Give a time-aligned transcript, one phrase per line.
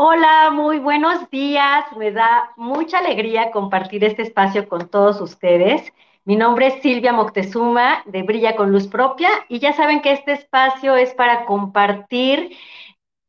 [0.00, 1.84] Hola, muy buenos días.
[1.96, 5.92] Me da mucha alegría compartir este espacio con todos ustedes.
[6.24, 10.34] Mi nombre es Silvia Moctezuma de Brilla con Luz Propia y ya saben que este
[10.34, 12.56] espacio es para compartir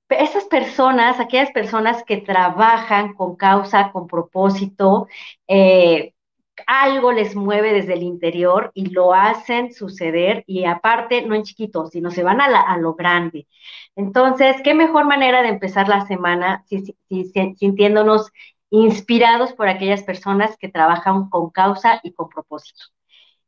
[0.10, 5.08] esas personas, aquellas personas que trabajan con causa, con propósito,
[5.48, 6.14] eh,
[6.68, 11.88] algo les mueve desde el interior y lo hacen suceder y aparte no en chiquito,
[11.88, 13.48] sino se van a, lo grande.
[13.96, 16.96] Entonces, ¿qué mejor manera de empezar la semana si,
[17.58, 18.32] sintiéndonos
[18.70, 22.86] inspirados por aquellas personas que trabajan con causa y con propósito?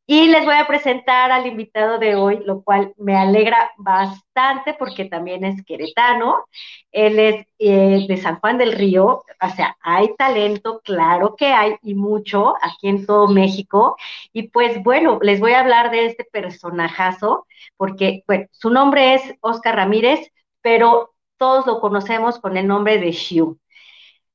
[0.07, 5.05] Y les voy a presentar al invitado de hoy, lo cual me alegra bastante porque
[5.05, 6.45] también es queretano.
[6.91, 11.75] Él es eh, de San Juan del Río, o sea, hay talento, claro que hay,
[11.81, 13.95] y mucho aquí en todo México.
[14.33, 19.22] Y pues bueno, les voy a hablar de este personajazo, porque bueno, su nombre es
[19.39, 20.19] Oscar Ramírez,
[20.61, 23.59] pero todos lo conocemos con el nombre de Xiu.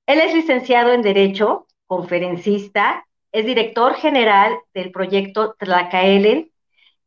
[0.06, 3.05] Él es licenciado en Derecho, conferencista,
[3.36, 6.50] es director general del proyecto Tlacaelen,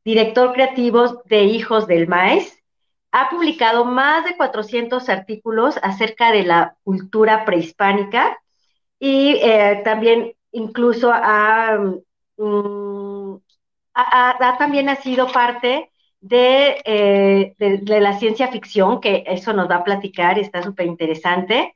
[0.06, 2.62] director creativo de Hijos del Maíz.
[3.12, 8.38] Ha publicado más de 400 artículos acerca de la cultura prehispánica
[9.00, 11.12] y eh, también incluso
[12.38, 13.36] mm,
[13.96, 15.90] ha, también ha sido parte
[16.30, 21.76] eh, de, la ciencia ficción, que eso nos va a platicar, está súper interesante.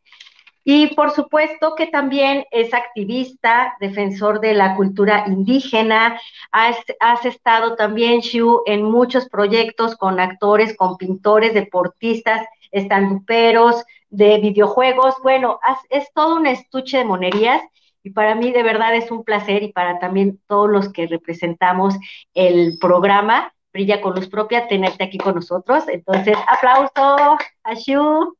[0.63, 6.19] Y por supuesto que también es activista, defensor de la cultura indígena.
[6.51, 15.15] Has, estado también, Shu, en muchos proyectos con actores, con pintores, deportistas, estanduperos, de videojuegos.
[15.23, 17.61] Bueno, es todo un estuche de monerías
[18.03, 21.95] y para mí de verdad es un placer y para también todos los que representamos
[22.33, 25.85] el programa Brilla con Luz Propia tenerte aquí con nosotros.
[25.87, 28.37] Entonces, aplauso a Shu.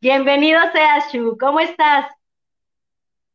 [0.00, 1.36] Bienvenido seas, Shu.
[1.38, 2.06] ¿Cómo estás?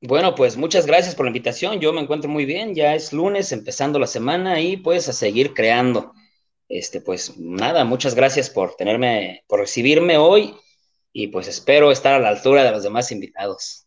[0.02, 1.80] Bueno, pues muchas gracias por la invitación.
[1.80, 2.76] Yo me encuentro muy bien.
[2.76, 6.14] Ya es lunes, empezando la semana y pues a seguir creando.
[6.70, 10.56] Este, pues nada, muchas gracias por tenerme, por recibirme hoy
[11.14, 13.87] y pues espero estar a la altura de los demás invitados.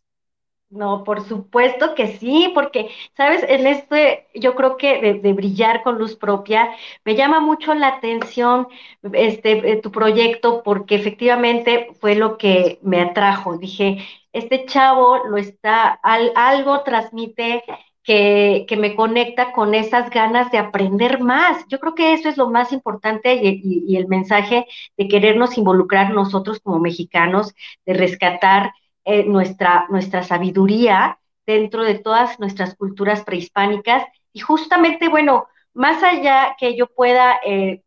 [0.70, 5.98] No, por supuesto que sí, porque, sabes, en este, yo creo que de, brillar con
[5.98, 6.70] luz propia,
[7.04, 8.69] me llama mucho la atención
[9.12, 13.59] este eh, tu proyecto, porque efectivamente fue lo que me atrajo.
[13.59, 13.98] Dije,
[14.32, 17.64] este chavo lo está, algo transmite
[18.04, 21.64] que, que, me conecta con esas ganas de aprender más.
[21.69, 24.66] Yo creo que eso es lo más importante y, y el mensaje
[24.97, 27.54] de querernos involucrar nosotros como mexicanos,
[27.86, 28.72] de rescatar
[29.10, 34.04] eh, nuestra, nuestra sabiduría dentro de todas nuestras culturas prehispánicas.
[34.32, 37.82] Y justamente, bueno, más allá que yo pueda eh,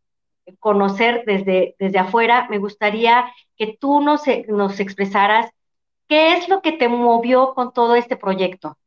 [0.60, 5.50] conocer desde, desde afuera, me gustaría que tú nos, nos expresaras
[6.10, 8.78] qué es lo que te movió con todo este proyecto.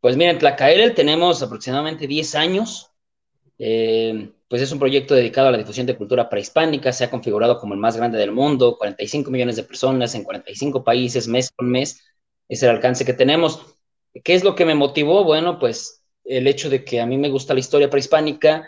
[0.00, 2.90] Pues mira, en tenemos aproximadamente 10 años.
[3.58, 7.58] Eh, pues es un proyecto dedicado a la difusión de cultura prehispánica, se ha configurado
[7.58, 11.68] como el más grande del mundo, 45 millones de personas en 45 países, mes con
[11.68, 12.04] mes,
[12.48, 13.74] es el alcance que tenemos.
[14.22, 15.24] ¿Qué es lo que me motivó?
[15.24, 18.64] Bueno, pues el hecho de que a mí me gusta la historia prehispánica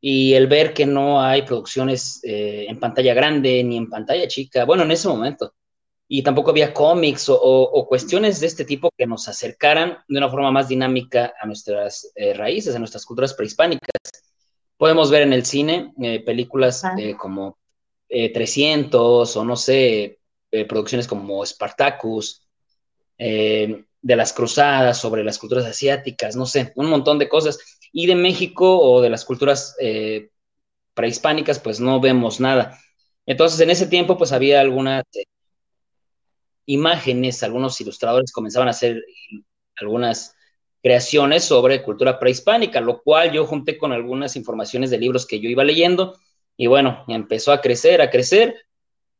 [0.00, 4.64] y el ver que no hay producciones eh, en pantalla grande ni en pantalla chica,
[4.64, 5.52] bueno, en ese momento,
[6.08, 10.50] y tampoco había cómics o, cuestiones de este tipo que nos acercaran de una forma
[10.50, 14.25] más dinámica a nuestras eh, raíces, a nuestras culturas prehispánicas.
[14.76, 17.58] Podemos ver en el cine eh, películas eh, como
[18.08, 20.18] 300 eh, o no sé,
[20.68, 22.42] producciones como Spartacus,
[23.18, 27.58] de las cruzadas, sobre las culturas asiáticas, no sé, un montón de cosas.
[27.92, 29.76] Y de México o de las culturas
[30.94, 32.78] prehispánicas, pues no vemos nada.
[33.26, 35.04] Entonces, en ese tiempo, pues había algunas
[36.66, 39.02] imágenes, algunos ilustradores comenzaban a hacer
[39.80, 40.35] algunas
[40.82, 45.48] creaciones sobre cultura prehispánica, lo cual yo junté con algunas informaciones de libros que yo
[45.48, 46.16] iba leyendo
[46.56, 48.54] y bueno, empezó a crecer, a crecer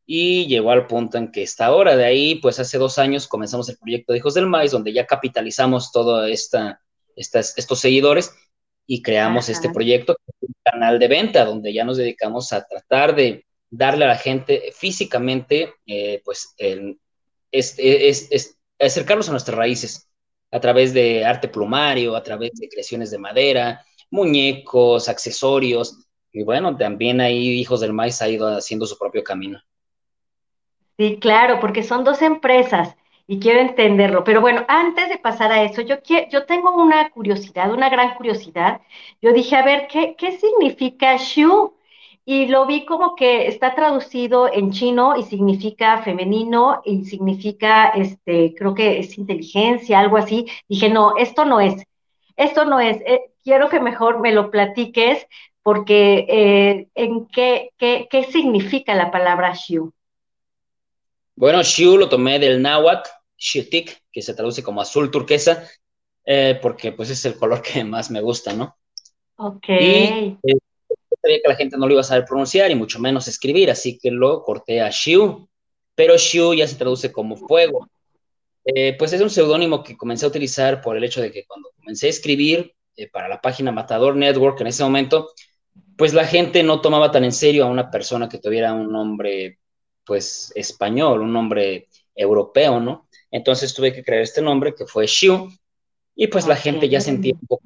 [0.05, 1.95] y llegó al punto en que está ahora.
[1.95, 5.05] De ahí, pues hace dos años comenzamos el proyecto de Hijos del Maíz, donde ya
[5.05, 6.81] capitalizamos todos esta,
[7.15, 8.33] estos seguidores
[8.87, 13.45] y creamos este proyecto, un canal de venta, donde ya nos dedicamos a tratar de
[13.69, 16.97] darle a la gente físicamente, eh, pues, el,
[18.79, 20.06] acercarlos a nuestras raíces
[20.51, 26.07] a través de arte plumario, a través de creaciones de madera, muñecos, accesorios.
[26.31, 29.59] Y bueno, también ahí Hijos del Maíz ha ido haciendo su propio camino.
[30.97, 32.95] Sí, claro, porque son dos empresas
[33.27, 34.23] y quiero entenderlo.
[34.23, 38.15] Pero bueno, antes de pasar a eso, yo, quiero, yo tengo una curiosidad, una gran
[38.15, 38.81] curiosidad.
[39.21, 41.76] Yo dije, a ver, ¿qué, qué significa Shu?
[42.29, 48.53] Y lo vi como que está traducido en chino y significa femenino y significa, este,
[48.53, 50.45] creo que es inteligencia, algo así.
[50.67, 51.81] Dije, no, esto no es,
[52.35, 55.25] esto no es, eh, quiero que mejor me lo platiques
[55.63, 59.93] porque eh, ¿en qué, qué, qué, significa la palabra Xiu?
[61.33, 65.63] Bueno, Xiu lo tomé del náhuatl, Xiutic, que se traduce como azul turquesa,
[66.25, 68.75] eh, porque pues es el color que más me gusta, ¿no?
[69.37, 69.69] Ok.
[69.69, 70.37] Y,
[71.27, 73.99] sabía que la gente no lo iba a saber pronunciar y mucho menos escribir, así
[73.99, 75.49] que lo corté a Xiu,
[75.93, 77.89] pero Xiu ya se traduce como fuego.
[78.63, 81.71] Eh, pues es un seudónimo que comencé a utilizar por el hecho de que cuando
[81.77, 85.29] comencé a escribir eh, para la página Matador Network en ese momento,
[85.97, 89.59] pues la gente no tomaba tan en serio a una persona que tuviera un nombre,
[90.05, 93.07] pues español, un nombre europeo, ¿no?
[93.31, 95.49] Entonces tuve que crear este nombre que fue Xiu,
[96.15, 97.63] y pues la gente ya sentía un poco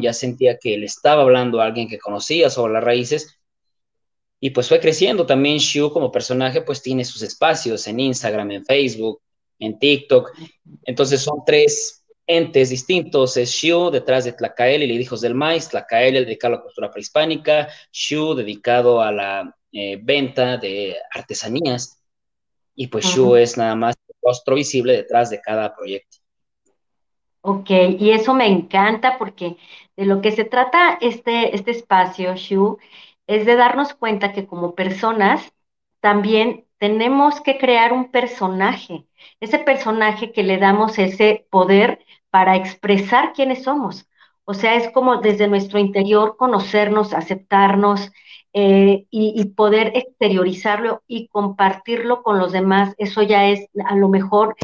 [0.00, 3.38] ya sentía que le estaba hablando a alguien que conocía sobre las raíces
[4.40, 5.24] y pues fue creciendo.
[5.24, 9.22] También Shu como personaje pues tiene sus espacios en Instagram, en Facebook,
[9.58, 10.32] en TikTok.
[10.84, 13.36] Entonces son tres entes distintos.
[13.36, 16.90] Es Shu detrás de Tlacael y los hijos del maíz, Tlacael dedicado a la cultura
[16.90, 22.02] prehispánica, Shu dedicado a la eh, venta de artesanías
[22.74, 26.21] y pues Shu es nada más el rostro visible detrás de cada proyecto.
[27.44, 29.56] Ok, y eso me encanta porque
[29.96, 32.78] de lo que se trata este, este espacio, Shu,
[33.26, 35.52] es de darnos cuenta que como personas
[36.00, 39.06] también tenemos que crear un personaje,
[39.40, 44.06] ese personaje que le damos ese poder para expresar quiénes somos.
[44.44, 48.12] O sea, es como desde nuestro interior conocernos, aceptarnos,
[48.54, 54.56] eh, y, poder exteriorizarlo y compartirlo con los demás, eso ya es a lo mejor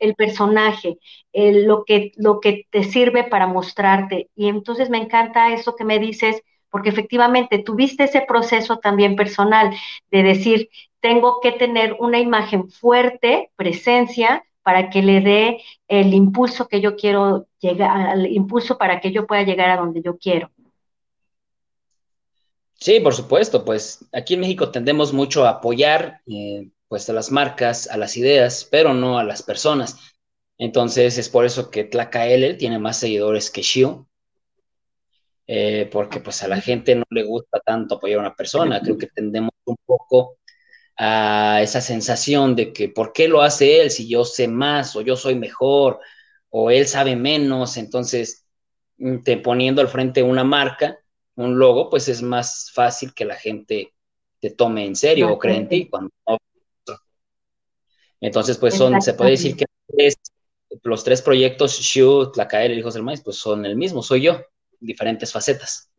[0.00, 0.98] el personaje,
[1.32, 4.28] lo, que, lo que te sirve para mostrarte.
[4.34, 9.74] Y entonces me encanta eso que me dices, porque efectivamente tuviste ese proceso también personal
[10.10, 10.68] de decir,
[11.00, 16.94] tengo que tener una imagen fuerte, presencia, para que le dé el impulso que yo
[16.96, 20.50] quiero llegar, el impulso para que yo pueda llegar a donde yo quiero.
[22.80, 27.32] Sí, por supuesto, pues aquí en México tendemos mucho a apoyar eh, pues a las
[27.32, 29.98] marcas, a las ideas, pero no a las personas.
[30.58, 34.08] Entonces es por eso que Tlacael tiene más seguidores que Shio,
[35.48, 38.80] eh, porque pues a la gente no le gusta tanto apoyar a una persona.
[38.80, 40.38] Creo que tendemos un poco
[40.98, 45.02] a esa sensación de que ¿por qué lo hace él si yo sé más o
[45.02, 46.00] yo soy mejor
[46.50, 47.76] o él sabe menos?
[47.76, 48.46] Entonces,
[48.98, 50.98] mm, te poniendo al frente una marca
[51.38, 53.94] un logo, pues es más fácil que la gente
[54.40, 55.88] te tome en serio o cree en ti.
[55.88, 56.10] Cuando
[58.20, 59.64] Entonces, pues son, se puede decir que
[60.82, 64.22] los tres proyectos, Shoot, La Caer y Hijos del Maíz, pues son el mismo, soy
[64.22, 64.40] yo,
[64.80, 65.90] diferentes facetas.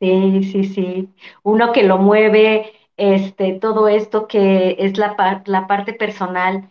[0.00, 1.08] Sí, sí, sí.
[1.42, 6.70] Uno que lo mueve, este, todo esto que es la, la parte personal,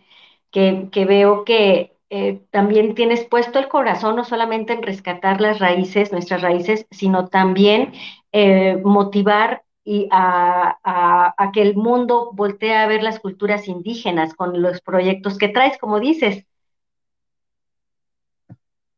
[0.50, 5.58] que, que veo que eh, también tienes puesto el corazón no solamente en rescatar las
[5.58, 7.92] raíces, nuestras raíces, sino también
[8.32, 14.80] eh, motivar y a, que el mundo voltee a ver las culturas indígenas con los
[14.80, 16.44] proyectos que traes, como dices.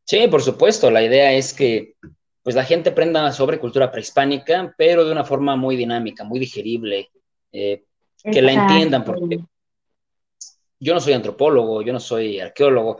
[0.05, 0.91] Sí, por supuesto.
[0.91, 1.95] La idea es que
[2.43, 7.11] pues la gente aprenda sobre cultura prehispánica, pero de una forma muy dinámica, muy digerible,
[7.53, 7.85] eh,
[8.23, 9.41] que la entiendan, porque
[10.81, 12.99] yo no soy antropólogo, yo no soy arqueólogo,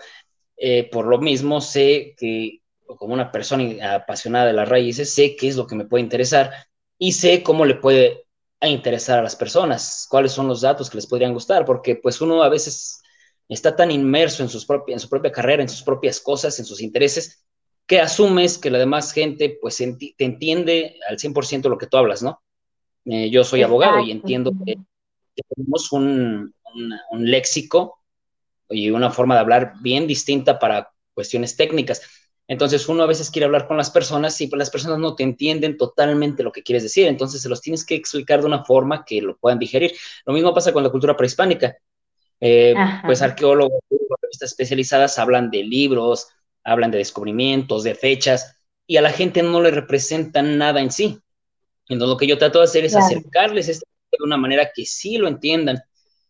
[0.57, 2.63] eh, por lo mismo sé que
[2.97, 6.51] como una persona apasionada de las raíces, sé qué es lo que me puede interesar
[6.99, 8.25] y sé cómo le puede
[8.63, 12.43] interesar a las personas, cuáles son los datos que les podrían gustar, porque pues uno
[12.43, 13.03] a veces
[13.49, 16.81] está tan inmerso en, sus en su propia carrera, en sus propias cosas, en sus
[16.81, 17.45] intereses,
[17.87, 22.23] que asumes que la demás gente pues te entiende al 100% lo que tú hablas,
[22.23, 22.43] ¿no?
[23.05, 24.77] Eh, yo soy abogado y entiendo que
[25.49, 28.01] tenemos un, un, léxico
[28.69, 32.03] y una forma de hablar bien distinta para cuestiones técnicas.
[32.47, 35.23] Entonces uno a veces quiere hablar con las personas y pues las personas no te
[35.23, 39.05] entienden totalmente lo que quieres decir, entonces se los tienes que explicar de una forma
[39.05, 39.93] que lo puedan digerir.
[40.25, 41.77] Lo mismo pasa con la cultura prehispánica.
[42.41, 46.29] Eh, pues arqueólogos, revistas especializadas hablan de libros,
[46.65, 48.57] hablan de descubrimientos, de fechas,
[48.87, 51.21] y a la gente no le representan nada en sí.
[51.89, 55.19] Entonces lo que yo trato de hacer es acercarles esto de una manera que sí
[55.19, 55.79] lo entiendan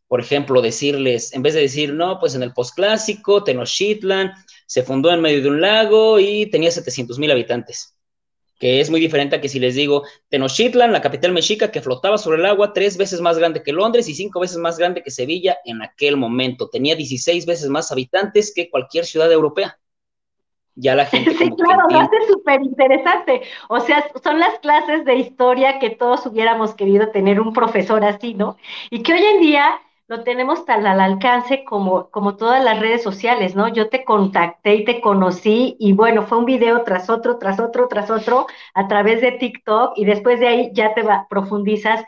[0.08, 4.32] por ejemplo, decirles, en vez de decir, no, pues en el postclásico, Tenochtitlan
[4.66, 7.94] se fundó en medio de un lago y tenía 700 mil habitantes,
[8.58, 12.16] que es muy diferente a que si les digo, Tenochtitlan, la capital mexica que flotaba
[12.16, 15.10] sobre el agua, tres veces más grande que Londres y cinco veces más grande que
[15.10, 19.78] Sevilla en aquel momento, tenía 16 veces más habitantes que cualquier ciudad europea.
[20.74, 21.32] ya la gente...
[21.38, 23.42] Sí, claro, lo hace súper interesante.
[23.68, 28.32] O sea, son las clases de historia que todos hubiéramos querido tener un profesor así,
[28.32, 28.56] ¿no?
[28.88, 33.02] Y que hoy en día lo tenemos tan al alcance como, como todas las redes
[33.02, 33.68] sociales, ¿no?
[33.68, 37.88] Yo te contacté y te conocí y bueno, fue un video tras otro, tras otro,
[37.88, 42.04] tras otro a través de TikTok y después de ahí ya te va, profundizas,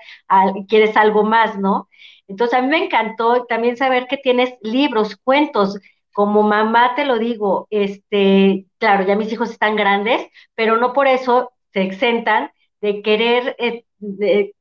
[0.68, 1.88] quieres algo más, ¿no?
[2.26, 5.78] Entonces a mí me encantó también saber que tienes libros, cuentos,
[6.12, 11.06] como mamá te lo digo, este, claro, ya mis hijos están grandes, pero no por
[11.06, 13.84] eso se exentan de querer eh,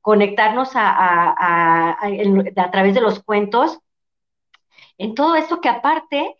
[0.01, 3.79] conectarnos a, a, través de los cuentos,
[4.97, 6.35] en todo esto que aparte,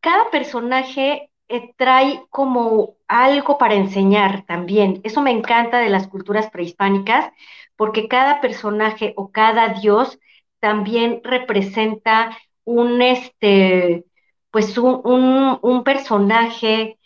[0.00, 5.00] cada personaje eh, trae como algo para enseñar también.
[5.04, 7.32] Eso me encanta de las culturas prehispánicas,
[7.76, 10.18] porque cada personaje o cada dios
[10.60, 14.04] también representa un, este,
[14.50, 16.98] pues un, un personaje,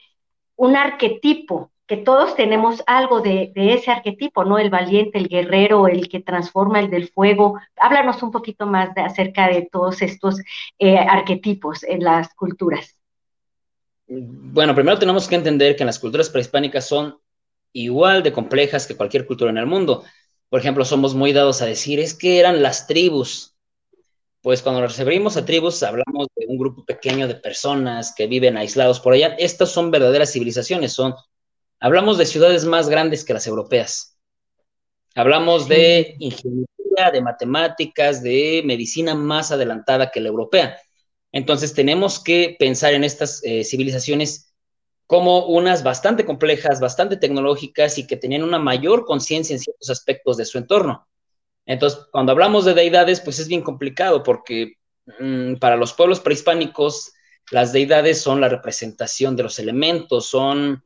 [0.56, 4.58] un arquetipo, que todos tenemos algo de, ese arquetipo, ¿no?
[4.58, 7.58] El valiente, el guerrero, el que transforma, el del fuego.
[7.76, 10.36] Háblanos un poquito más de, acerca de todos estos
[10.78, 12.94] eh, arquetipos en las culturas.
[14.06, 17.18] Bueno, primero tenemos que entender que las culturas prehispánicas son
[17.72, 20.04] igual de complejas que cualquier cultura en el mundo.
[20.50, 23.56] Por ejemplo, somos muy dados a decir, es que eran las tribus.
[24.42, 28.58] Pues cuando nos referimos a tribus, hablamos de un grupo pequeño de personas que viven
[28.58, 29.34] aislados por allá.
[29.38, 31.14] Estas son verdaderas civilizaciones, son
[31.80, 34.18] Hablamos de ciudades más grandes que las europeas.
[35.14, 40.78] Hablamos de ingeniería, de matemáticas, de medicina más adelantada que la europea.
[41.32, 44.52] Entonces tenemos que pensar en estas eh, civilizaciones
[45.06, 50.36] como unas bastante complejas, bastante tecnológicas y que tenían una mayor conciencia en ciertos aspectos
[50.36, 51.08] de su entorno.
[51.64, 54.74] Entonces, cuando hablamos de deidades, pues es bien complicado porque
[55.18, 57.12] mm, para los pueblos prehispánicos
[57.50, 60.84] las deidades son la representación de los elementos, son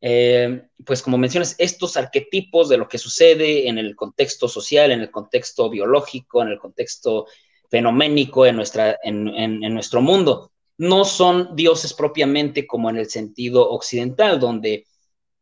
[0.00, 5.00] eh, pues como mencionas, estos arquetipos de lo que sucede en el contexto social, en
[5.00, 7.26] el contexto biológico, en el contexto
[7.70, 14.40] fenoménico en, nuestra, en, nuestro mundo, no son dioses propiamente como en el sentido occidental,
[14.40, 14.86] donde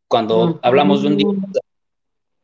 [0.07, 1.35] cuando hablamos de un dios,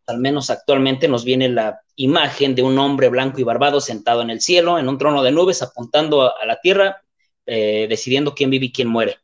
[0.07, 4.29] al menos actualmente nos viene la imagen de un hombre blanco y barbado sentado en
[4.29, 7.01] el cielo, en un trono de nubes, apuntando a, la tierra,
[7.45, 9.17] eh, decidiendo quién vive y quién muere.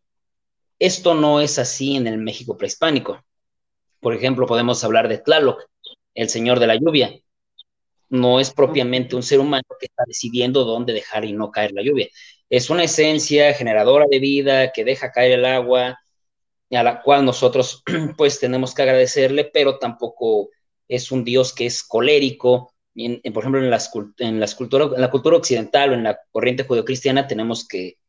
[0.82, 3.24] Esto no es así en el México prehispánico.
[4.00, 5.62] Por ejemplo, podemos hablar de Tlaloc,
[6.16, 7.14] el señor de la lluvia.
[8.10, 11.84] No es propiamente un ser humano que está decidiendo dónde dejar y no caer la
[11.84, 12.08] lluvia.
[12.50, 16.00] Es una esencia generadora de vida que deja caer el agua,
[16.72, 17.84] a la cual nosotros
[18.18, 20.50] pues tenemos que agradecerle, pero tampoco
[20.88, 22.74] es un Dios que es colérico.
[22.96, 28.01] por ejemplo, en, las, en, la cultura occidental o en la corriente judeocristiana tenemos que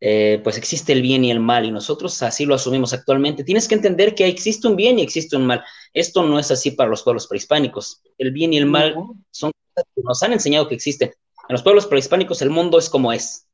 [0.00, 3.44] eh, pues existe el bien y el mal y nosotros así lo asumimos actualmente.
[3.44, 5.64] Tienes que entender que existe un bien y existe un mal.
[5.92, 8.02] Esto no es así para los pueblos prehispánicos.
[8.18, 8.94] El bien y el mal
[9.30, 11.08] son cosas que nos han enseñado que existen.
[11.48, 13.46] En los pueblos prehispánicos el mundo es como es.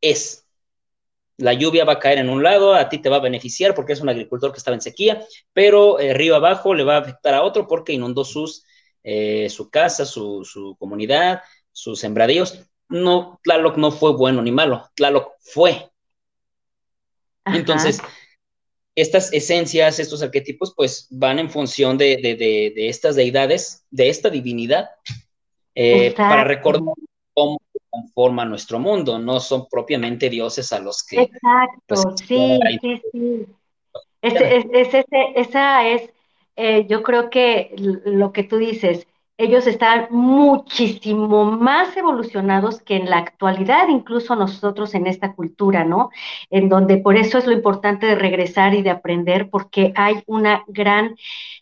[0.00, 0.44] Es.
[1.36, 3.92] La lluvia va a caer en un lado, a ti te va a beneficiar porque
[3.92, 7.34] es un agricultor que estaba en sequía, pero eh, río abajo le va a afectar
[7.34, 8.64] a otro porque inundó sus,
[9.02, 11.42] eh, su casa, su, su comunidad,
[11.72, 15.90] sus sembradíos no, Tlaloc no fue bueno ni malo, Tlaloc fue.
[17.46, 18.00] Entonces,
[18.94, 24.90] estas esencias, estos arquetipos, pues van en función de, estas deidades, de esta divinidad,
[25.74, 26.94] eh, para recordar
[27.32, 31.22] cómo se conforma nuestro mundo, no son propiamente dioses a los que...
[31.22, 33.46] Exacto, pues, sí, sí, sí.
[34.22, 36.10] esa es,
[36.56, 43.10] eh, yo creo que lo que tú dices, ellos están muchísimo más evolucionados que en
[43.10, 46.10] la actualidad, incluso nosotros en esta cultura, ¿no?
[46.50, 50.64] En donde por eso es lo importante de regresar y de aprender, porque hay una
[50.68, 51.16] gran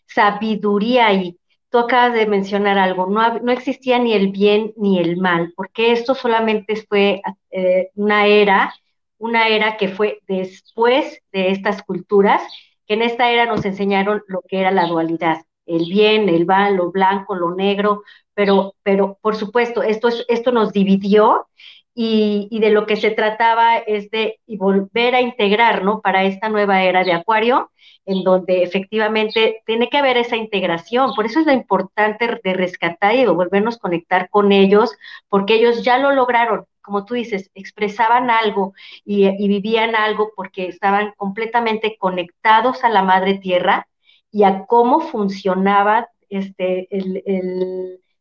[0.05, 1.37] sabiduría ahí.
[1.69, 5.91] Tú acabas de mencionar algo, no, no existía ni el bien ni el mal, porque
[5.91, 8.73] esto solamente fue eh, una era,
[9.17, 12.43] una era que fue después de estas culturas,
[12.85, 16.75] que en esta era nos enseñaron lo que era la dualidad el bien, el mal,
[16.75, 18.03] lo blanco, lo negro,
[18.33, 21.47] pero, pero por supuesto, esto, es, esto nos dividió
[21.95, 26.01] y, y, de lo que se trataba es de volver a integrar, ¿no?
[26.01, 27.71] Para esta nueva era de Acuario,
[28.05, 31.13] en donde efectivamente tiene que haber esa integración.
[31.15, 34.91] Por eso es lo importante de rescatar y de volvernos a conectar con ellos,
[35.29, 36.65] porque ellos ya lo lograron.
[36.81, 38.73] Como tú dices, expresaban algo
[39.05, 43.87] y, y vivían algo porque estaban completamente conectados a la madre tierra
[44.33, 46.89] y a cómo funcionaba este,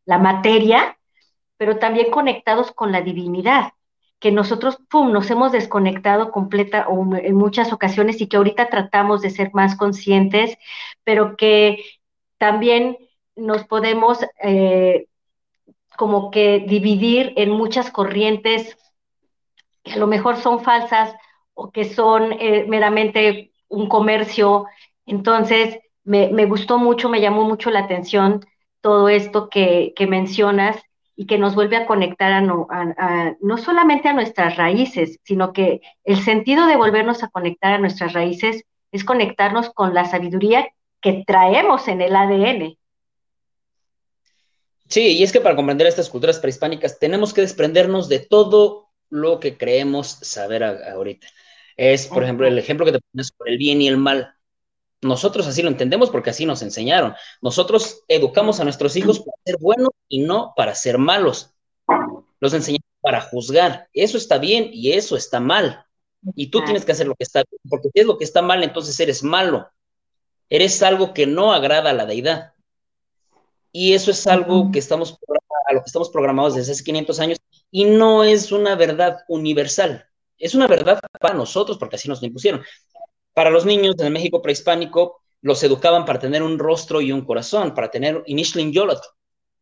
[0.04, 0.99] la materia,
[1.57, 3.73] pero también conectados con la divinidad,
[4.21, 9.23] que nosotros pum, nos hemos desconectado completa o en muchas ocasiones y que ahorita tratamos
[9.23, 10.59] de ser más conscientes,
[11.02, 11.83] pero que
[12.37, 12.99] también
[13.35, 15.07] nos podemos eh,
[15.97, 18.76] como que dividir en muchas corrientes
[19.83, 21.14] que a lo mejor son falsas
[21.54, 24.66] o que son eh, meramente un comercio.
[25.07, 28.45] Entonces, me, me, gustó mucho, me llamó mucho la atención
[28.81, 30.77] todo esto que, que mencionas
[31.17, 35.53] y que nos vuelve a conectar a no, a, no solamente a nuestras raíces, sino
[35.53, 40.69] que el sentido de volvernos a conectar a nuestras raíces es conectarnos con la sabiduría
[41.01, 42.77] que traemos en el ADN.
[44.89, 49.41] Sí, y es que para comprender estas culturas prehispánicas tenemos que desprendernos de todo lo
[49.41, 51.27] que creemos saber ahorita.
[51.77, 54.35] Es, por ejemplo, el ejemplo que te pones sobre el bien y el mal.
[55.03, 57.15] Nosotros así lo entendemos porque así nos enseñaron.
[57.41, 61.51] Nosotros educamos a nuestros hijos para ser buenos y no para ser malos.
[62.41, 63.89] Los enseñamos para juzgar.
[63.93, 65.85] Eso está bien y eso está mal.
[66.37, 68.43] Y tú tienes que hacer lo que está bien, porque si es lo que está
[68.43, 69.69] mal, entonces eres malo.
[70.49, 72.53] Eres algo que no agrada a la deidad.
[73.73, 75.19] Y eso es algo que estamos
[75.67, 77.39] a lo que estamos programados desde hace 500 años
[77.71, 80.07] y no es una verdad universal.
[80.39, 82.63] Es una verdad para nosotros porque así nos lo impusieron.
[83.35, 87.25] Para los niños en el México prehispánico, los educaban para tener un rostro y un
[87.25, 89.01] corazón, para tener Inishling Yolot,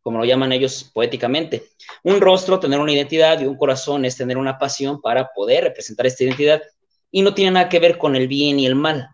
[0.02, 1.64] como lo llaman ellos poéticamente.
[2.04, 6.06] Un rostro, tener una identidad y un corazón es tener una pasión para poder representar
[6.06, 6.62] esta identidad
[7.10, 9.08] y no tiene nada que ver con el bien y el mal.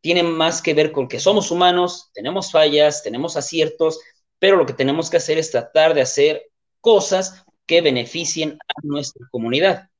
[0.00, 4.00] Tiene más que ver con que somos humanos, tenemos fallas, tenemos aciertos,
[4.38, 9.26] pero lo que tenemos que hacer es tratar de hacer cosas que beneficien a nuestra
[9.30, 9.91] comunidad.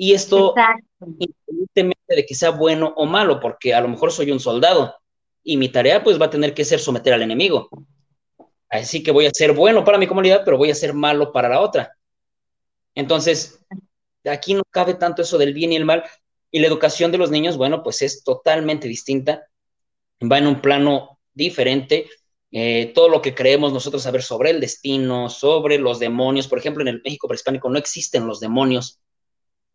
[0.00, 0.54] Y esto,
[1.00, 4.94] independientemente de que sea bueno o malo, porque a lo mejor soy un soldado
[5.42, 7.68] y mi tarea pues va a tener que ser someter al enemigo.
[8.68, 11.48] Así que voy a ser bueno para mi comunidad, pero voy a ser malo para
[11.48, 11.96] la otra.
[12.94, 13.58] Entonces,
[14.24, 16.04] aquí no cabe tanto eso del bien y el mal.
[16.52, 19.48] Y la educación de los niños, bueno, pues es totalmente distinta.
[20.22, 22.08] Va en un plano diferente.
[22.52, 26.46] Eh, todo lo que creemos nosotros saber sobre el destino, sobre los demonios.
[26.46, 29.00] Por ejemplo, en el México prehispánico no existen los demonios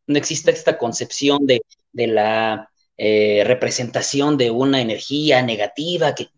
[0.07, 1.61] no existe esta concepción de,
[1.93, 6.29] la eh, representación de una energía negativa, que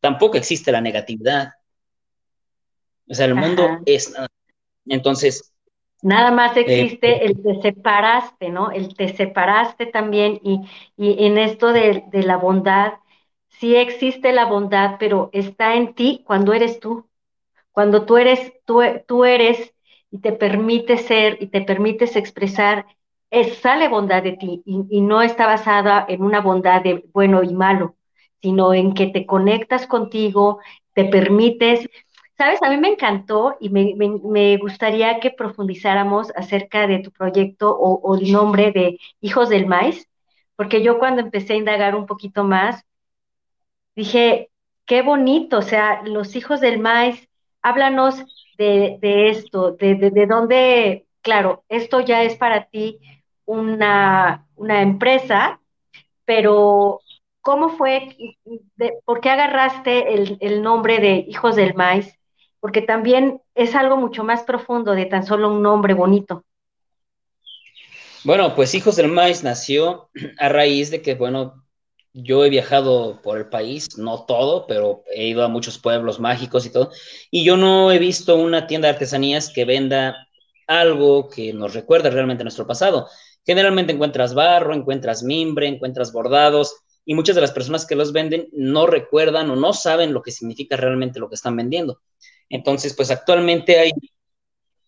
[0.00, 1.52] tampoco existe la negatividad.
[3.08, 4.12] O sea, el mundo es
[4.86, 5.52] Entonces.
[6.02, 8.70] Nada más eh, existe el te separaste, ¿no?
[8.70, 10.60] El te separaste también y,
[10.98, 12.94] en esto de, la bondad,
[13.48, 17.08] sí existe la bondad, pero está en ti cuando eres tú.
[17.72, 19.74] Cuando tú eres, tú, tú eres
[20.10, 22.86] y te permite ser y te permites expresar,
[23.30, 27.52] es, sale bondad de ti y, no está basada en una bondad de bueno y
[27.54, 27.96] malo,
[28.40, 30.60] sino en que te conectas contigo,
[30.94, 31.88] te permites.
[32.38, 38.00] Sabes, a mí me encantó y me, gustaría que profundizáramos acerca de tu proyecto o,
[38.02, 40.08] o el nombre de Hijos del Maíz,
[40.56, 42.84] porque yo cuando empecé a indagar un poquito más,
[43.96, 44.50] dije,
[44.86, 47.28] qué bonito, o sea, los hijos del maíz,
[47.62, 48.24] háblanos
[48.56, 52.98] de, esto, de, de, dónde, claro, esto ya es para ti
[53.44, 55.60] una, empresa,
[56.24, 57.00] pero
[57.40, 58.16] ¿cómo fue,
[59.04, 62.18] por qué agarraste el, nombre de Hijos del Maíz?
[62.60, 66.44] Porque también es algo mucho más profundo de tan solo un nombre bonito.
[68.24, 71.65] Bueno, pues Hijos del Maíz nació a raíz de que, bueno,
[72.18, 76.64] yo he viajado por el país, no todo, pero he ido a muchos pueblos mágicos
[76.64, 76.90] y todo,
[77.30, 80.16] y yo no he visto una tienda de artesanías que venda
[80.66, 83.06] algo que nos recuerda realmente nuestro pasado.
[83.44, 86.74] Generalmente encuentras barro, encuentras mimbre, encuentras bordados,
[87.04, 90.32] y muchas de las personas que los venden no recuerdan o no saben lo que
[90.32, 92.00] significa realmente lo que están vendiendo.
[92.48, 93.92] Entonces, pues actualmente hay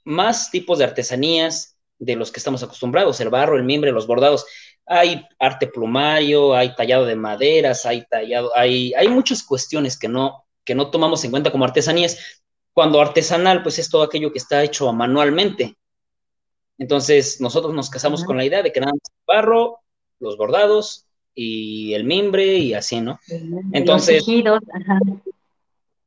[0.05, 4.47] más tipos de artesanías de los que estamos acostumbrados, el barro, el mimbre, los bordados
[4.89, 10.45] hay arte plumario, hay tallado de maderas, hay tallado, hay, hay muchas cuestiones que no,
[10.65, 14.63] que no tomamos en cuenta como artesanías, cuando artesanal, pues es todo aquello que está
[14.63, 15.77] hecho manualmente.
[16.79, 19.81] Entonces, nosotros nos casamos con la idea de que nada más el barro,
[20.21, 23.19] los bordados y el mimbre y así, ¿no?
[23.73, 24.25] Entonces,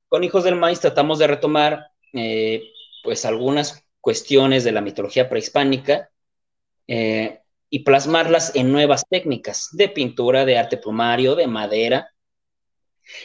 [0.08, 2.64] con Hijos del Maíz tratamos de retomar, eh,
[3.04, 6.10] pues, algunas cuestiones de la mitología prehispánica,
[6.88, 7.41] eh,
[7.74, 12.12] y plasmarlas en nuevas técnicas de pintura, de arte plumario, de madera.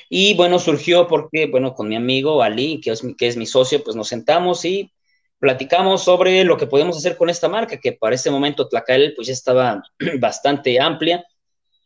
[0.08, 3.82] Y bueno, surgió porque, bueno, con mi amigo Ali, que es, que es mi socio,
[3.82, 4.92] pues nos sentamos y
[5.40, 9.26] platicamos sobre lo que podemos hacer con esta marca, que para ese momento Tlacael pues
[9.26, 9.82] ya estaba
[10.20, 11.24] bastante amplia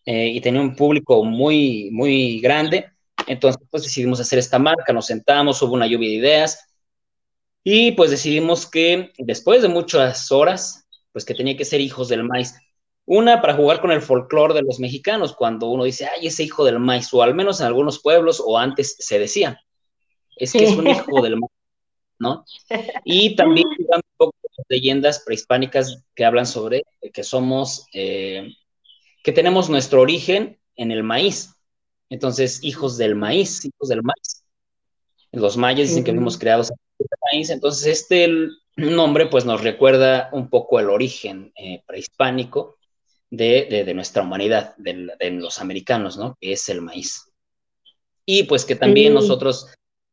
[0.04, 2.90] eh, y tenía un público muy, muy grande.
[3.26, 6.66] Entonces, pues decidimos hacer esta marca, nos sentamos, hubo una lluvia de ideas
[7.64, 10.79] y pues decidimos que después de muchas horas
[11.12, 12.54] pues que tenía que ser hijos del maíz.
[13.06, 16.64] Una, para jugar con el folclore de los mexicanos, cuando uno dice, ay, ese hijo
[16.64, 19.60] del maíz, o al menos en algunos pueblos, o antes se decía,
[20.36, 21.52] es que es un hijo del maíz,
[22.18, 22.44] ¿no?
[23.04, 24.34] Y también un poco
[24.68, 28.54] leyendas prehispánicas que hablan sobre que somos, eh,
[29.24, 31.54] que tenemos nuestro origen en el maíz.
[32.08, 34.44] Entonces, hijos del maíz, hijos del maíz.
[35.32, 40.28] Los mayas dicen que fuimos creados en el maíz, entonces este nombre pues nos recuerda
[40.32, 42.76] un poco el origen eh, prehispánico
[43.30, 46.36] de, nuestra humanidad, de, los americanos, ¿no?
[46.40, 47.30] Que es el maíz.
[48.26, 49.72] Y pues que también nosotros,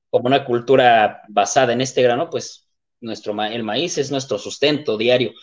[0.10, 2.68] como una cultura basada en este grano, pues
[3.02, 5.34] nuestro el maíz es nuestro sustento diario.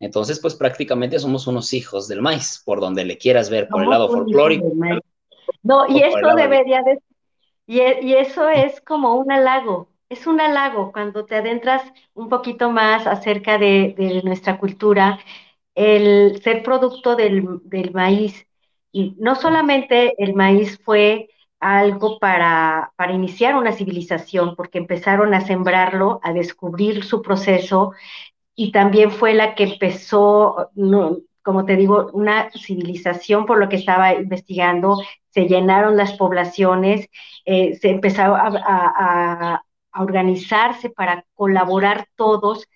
[0.00, 3.90] Entonces, pues prácticamente somos unos hijos del maíz, por donde le quieras ver, por el
[3.90, 4.72] lado folclórico.
[5.62, 6.98] No, y esto debería de...
[7.66, 11.82] Y, y eso es como un halago, es un halago cuando te adentras
[12.14, 15.18] un poquito más acerca de, nuestra cultura
[15.74, 17.60] el ser producto del,
[17.94, 18.46] maíz.
[18.92, 25.40] Y no solamente el maíz fue algo para, para, iniciar una civilización, porque empezaron a
[25.40, 27.92] sembrarlo, a descubrir su proceso,
[28.54, 30.70] y también fue la que empezó,
[31.42, 34.98] como te digo, una civilización por lo que estaba investigando,
[35.30, 37.08] se llenaron las poblaciones,
[37.46, 39.62] eh, se a
[40.00, 42.66] organizarse para colaborar todos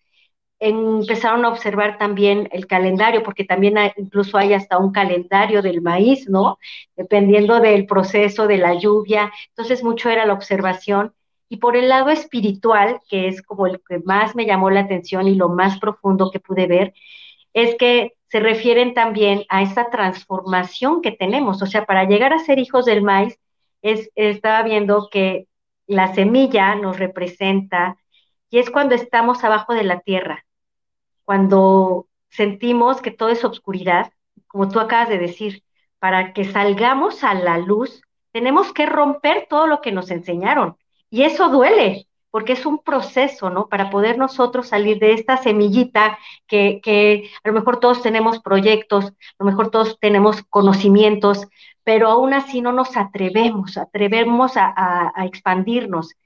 [0.58, 6.28] empezaron a observar también el calendario, porque también incluso hay hasta un calendario del maíz,
[6.28, 6.58] ¿no?
[6.96, 9.32] Dependiendo del proceso de la lluvia.
[9.48, 11.12] Entonces, mucho era la observación.
[11.48, 15.28] Y por el lado espiritual, que es como el que más me llamó la atención
[15.28, 16.94] y lo más profundo que pude ver,
[17.52, 21.62] es que se refieren también a esa transformación que tenemos.
[21.62, 23.38] O sea, para llegar a ser hijos del maíz,
[23.82, 25.46] es, estaba viendo que
[25.86, 27.96] la semilla nos representa
[28.50, 30.46] y es cuando estamos abajo de la tierra
[31.26, 34.12] cuando sentimos que todo es obscuridad,
[34.46, 35.62] como tú acabas de decir,
[35.98, 38.00] para que salgamos a la luz,
[38.32, 40.76] tenemos que romper todo lo que nos enseñaron.
[41.10, 43.68] Y eso duele, porque es un proceso, ¿no?
[43.68, 49.06] Para poder nosotros salir de esta semillita que, que, a lo mejor todos tenemos proyectos,
[49.06, 51.48] a lo mejor todos tenemos conocimientos,
[51.86, 56.16] pero aún así no nos atrevemos, atrevemos a, expandirnos.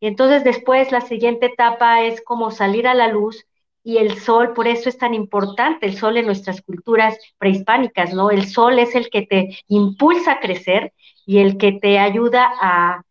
[0.00, 3.46] Y entonces después la siguiente etapa es como salir a la luz
[3.84, 8.32] y el sol, por eso es tan importante el sol en nuestras culturas prehispánicas, ¿no?
[8.32, 10.92] El sol es el que te impulsa a crecer
[11.24, 13.02] y el que te ayuda a,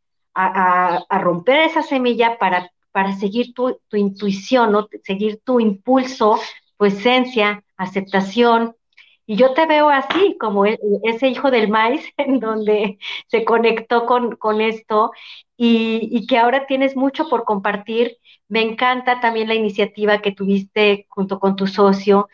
[1.10, 2.69] romper esa semilla para,
[3.17, 4.89] seguir tu, intuición, ¿no?
[5.06, 6.38] Seguir tu impulso,
[6.78, 8.76] tu esencia, aceptación.
[9.28, 14.06] Y yo te veo así, como e, ese hijo del maíz, en donde se conectó
[14.08, 15.12] con, con esto
[15.58, 18.18] y, y que ahora tienes mucho por compartir
[18.50, 22.30] me encanta también la iniciativa que tuviste junto con tu socio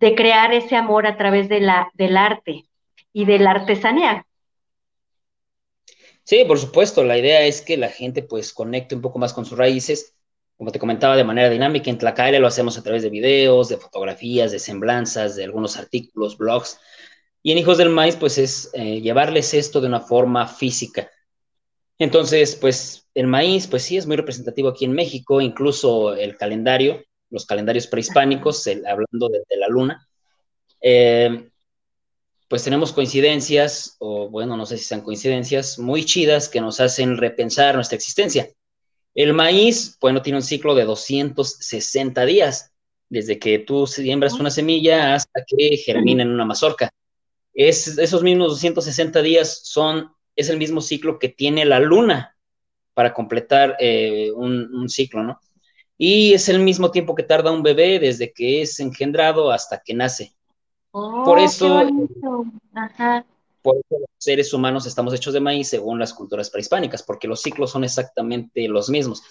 [0.00, 2.64] de crear ese amor a través de la, del arte
[3.12, 4.26] y de la artesanía.
[6.24, 9.44] Sí, por supuesto, la idea es que la gente pues conecte un poco más con
[9.44, 10.14] sus raíces,
[10.56, 11.90] como te comentaba, de manera dinámica.
[11.90, 16.38] En Tlacaile lo hacemos a través de videos, de fotografías, de semblanzas, de algunos artículos,
[16.38, 16.78] blogs.
[17.42, 21.10] Y en Hijos del Maíz pues es eh, llevarles esto de una forma física.
[21.98, 27.04] Entonces, pues el maíz, pues sí, es muy representativo aquí en México, incluso el calendario,
[27.30, 30.08] los calendarios prehispánicos, hablando de, la luna.
[30.80, 31.50] Eh,
[32.48, 37.16] pues tenemos coincidencias, o bueno, no sé si sean coincidencias, muy chidas que nos hacen
[37.16, 38.48] repensar nuestra existencia.
[39.14, 42.72] El maíz, bueno, tiene un ciclo de 260 días,
[43.08, 46.90] desde que tú siembras una semilla hasta que germina en una mazorca.
[47.52, 52.36] Es, esos mismos 260 días son es el mismo ciclo que tiene la luna
[52.92, 55.40] para completar eh, un, ciclo, ¿no?
[55.96, 59.94] Y es el mismo tiempo que tarda un bebé desde que es engendrado hasta que
[59.94, 60.34] nace.
[60.90, 61.88] Oh, por eso,
[63.64, 67.40] por eso los seres humanos estamos hechos de maíz según las culturas prehispánicas, porque los
[67.40, 69.22] ciclos son exactamente los mismos.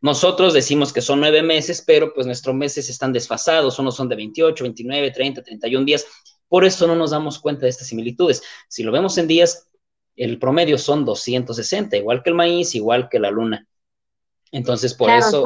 [0.00, 4.14] Nosotros decimos que son nueve meses, pero pues nuestros meses están desfasados, unos son de
[4.14, 6.06] 28, 29, 30, 31 días.
[6.48, 8.44] Por eso no nos damos cuenta de estas similitudes.
[8.68, 9.68] Si lo vemos en días,
[10.14, 13.66] el promedio son 260, igual que el maíz, igual que la luna.
[14.52, 15.42] Entonces, por eso...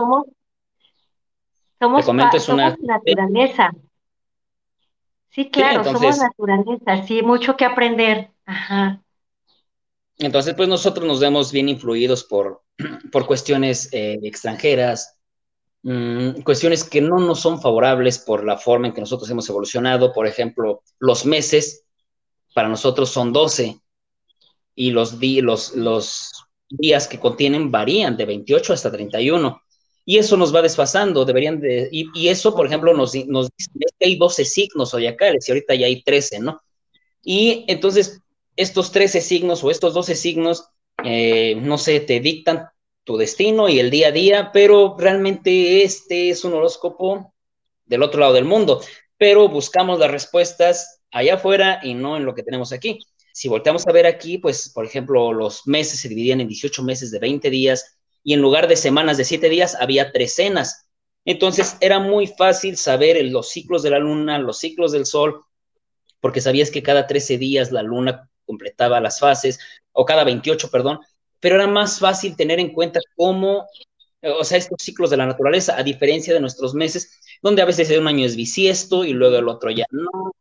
[1.81, 2.77] Somos, somos, una...
[2.79, 3.73] naturaleza.
[5.31, 8.34] Sí, claro, somos naturaleza, sí, mucho que aprender.
[8.47, 9.03] Ajá.
[10.19, 12.63] Entonces, pues nosotros nos vemos bien influidos por,
[13.13, 15.19] por cuestiones eh, extranjeras,
[15.83, 20.13] mm, cuestiones que no nos son favorables por la forma en que nosotros hemos evolucionado.
[20.13, 21.85] Por ejemplo, los meses
[22.55, 23.81] para nosotros son 12
[24.75, 26.33] y los, los, los
[26.69, 29.61] días que contienen varían de 28 hasta 31.
[30.05, 34.07] y eso nos va desfasando, deberían de, y, eso, por ejemplo, nos, nos dice que
[34.07, 36.61] hay 12 signos zodiacales y ahorita ya hay 13, ¿no?
[37.23, 38.21] Y entonces,
[38.57, 40.69] estos 13 signos o estos 12 signos,
[41.05, 42.69] eh, no sé, te dictan
[43.05, 47.35] tu destino y el día a día, pero realmente este es un horóscopo
[47.85, 48.81] del otro lado del mundo,
[49.19, 52.99] pero buscamos las respuestas allá afuera y no en lo que tenemos aquí.
[53.33, 57.11] Si volteamos a ver aquí, pues, por ejemplo, los meses se dividían en 18 meses
[57.11, 60.89] de 20 días y en lugar de semanas de 7 días había trecenas.
[61.25, 65.43] Entonces era muy fácil saber los ciclos de la luna, los ciclos del sol,
[66.21, 69.59] porque sabías que cada 13 días la luna completaba las fases,
[69.93, 71.01] o cada 28, perdón,
[71.41, 73.67] pero era más fácil tener en cuenta cómo,
[74.23, 77.91] o sea, estos ciclos de la naturaleza, a diferencia de nuestros meses, donde a veces
[77.99, 80.33] un año es bisiesto y luego el otro ya no.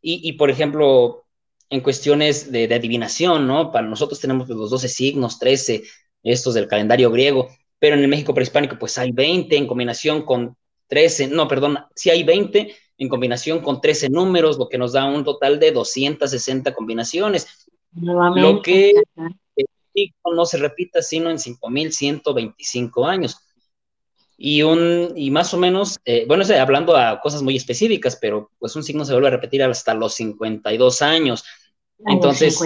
[0.00, 1.24] Y, por ejemplo,
[1.70, 3.70] en cuestiones de, adivinación, ¿no?
[3.72, 5.82] Para nosotros tenemos los 12 signos, 13,
[6.22, 7.48] estos del calendario griego,
[7.78, 10.56] pero en el México prehispánico pues hay 20 en combinación con
[10.88, 15.04] 13, no, perdón, sí hay 20 en combinación con 13 números, lo que nos da
[15.06, 17.68] un total de 260 combinaciones.
[18.00, 18.92] Lo que
[20.32, 23.38] no se repita sino en 5.125 años.
[24.38, 28.74] Y, un, y más o menos, eh, bueno, hablando a cosas muy específicas, pero pues
[28.76, 31.44] un signo se vuelve a repetir hasta los 52 años.
[32.06, 32.58] Entonces,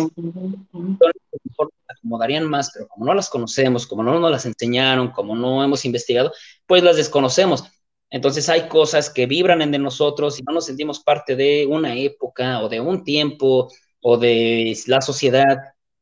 [1.89, 5.85] acomodarían más, pero como no las conocemos, como no nos las enseñaron, como no hemos
[5.87, 6.33] investigado,
[6.67, 7.65] pues las desconocemos.
[8.11, 11.97] Entonces hay cosas que vibran en de nosotros y no nos sentimos parte de una
[11.97, 13.69] época o de un tiempo
[14.01, 15.57] o de la sociedad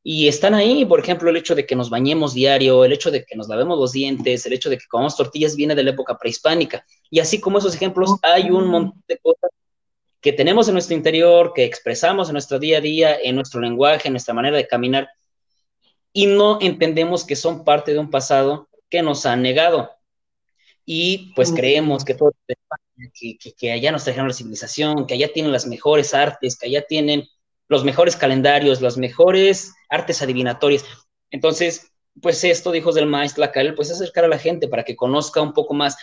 [0.07, 3.25] y están ahí, por ejemplo, el hecho de que nos bañemos diario, el hecho de
[3.25, 6.19] que nos lavemos los dientes, el hecho de que comamos tortillas viene de la época
[6.19, 6.85] prehispánica.
[7.09, 9.51] Y así como esos ejemplos, hay un montón de cosas
[10.21, 14.09] que tenemos en nuestro interior, que expresamos en nuestro día a día, en nuestro lenguaje,
[14.09, 15.09] en nuestra manera de caminar,
[16.13, 19.91] y no entendemos que son parte de un pasado que nos han negado.
[20.87, 22.33] Y pues creemos que todo,
[23.15, 26.67] que, que, que allá nos trajeron la civilización, que allá tienen las mejores artes, que
[26.67, 27.27] allá tienen
[27.69, 30.85] los mejores calendarios, las mejores artes adivinatorias.
[31.31, 35.41] Entonces, pues esto, hijos del maestro Lacal, pues acercar a la gente para que conozca
[35.41, 35.97] un poco más,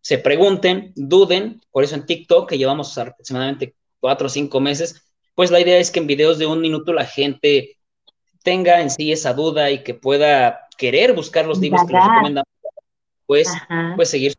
[0.00, 5.02] se pregunten, duden, por eso en TikTok, que llevamos aproximadamente cuatro o cinco meses,
[5.34, 7.78] pues la idea es que en videos de un minuto la gente
[8.42, 12.48] tenga en sí esa duda y que pueda querer buscar los libros que les recomendamos,
[13.26, 13.48] pues,
[13.96, 14.34] pues seguir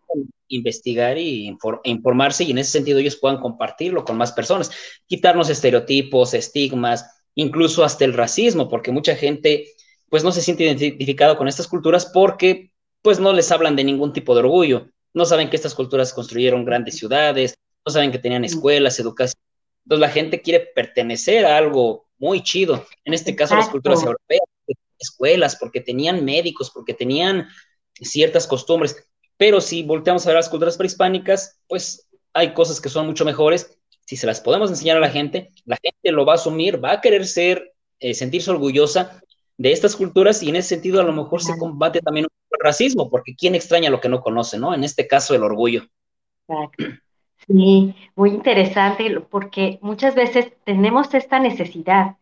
[0.49, 4.71] investigar y informarse y en ese sentido ellos puedan compartirlo con más personas,
[5.05, 9.67] quitarnos estereotipos, estigmas, incluso hasta el racismo, porque mucha gente
[10.09, 12.71] pues no se siente identificado con estas culturas porque
[13.01, 16.65] pues no les hablan de ningún tipo de orgullo, no saben que estas culturas construyeron
[16.65, 19.41] grandes ciudades, no saben que tenían escuelas, educación.
[19.83, 24.41] Entonces la gente quiere pertenecer a algo muy chido, en este caso las culturas europeas,
[24.99, 27.47] escuelas, porque tenían médicos, porque tenían
[28.05, 29.07] ciertas costumbres.
[29.37, 33.77] Pero si volteamos a ver las culturas prehispánicas, pues hay cosas que son mucho mejores.
[34.05, 36.93] Si se las podemos enseñar a la gente, la gente lo va a asumir, va
[36.93, 39.21] a querer ser, eh, sentirse orgullosa
[39.57, 43.09] de estas culturas y en ese sentido a lo mejor se combate también el racismo,
[43.09, 44.73] porque ¿quién extraña lo que no conoce, no?
[44.73, 45.83] En este caso el orgullo.
[46.47, 46.83] Exacto.
[47.47, 52.17] Sí, muy interesante, porque muchas veces tenemos esta necesidad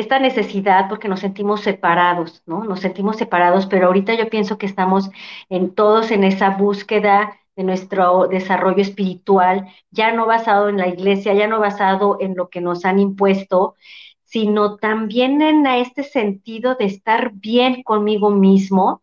[0.00, 2.64] esta necesidad porque nos sentimos separados, ¿no?
[2.64, 5.10] Nos sentimos separados, pero ahorita yo pienso que estamos
[5.48, 11.34] en todos en esa búsqueda de nuestro desarrollo espiritual, ya no basado en la iglesia,
[11.34, 13.74] ya no basado en lo que nos han impuesto,
[14.22, 19.00] sino también en este sentido de estar bien conmigo mismo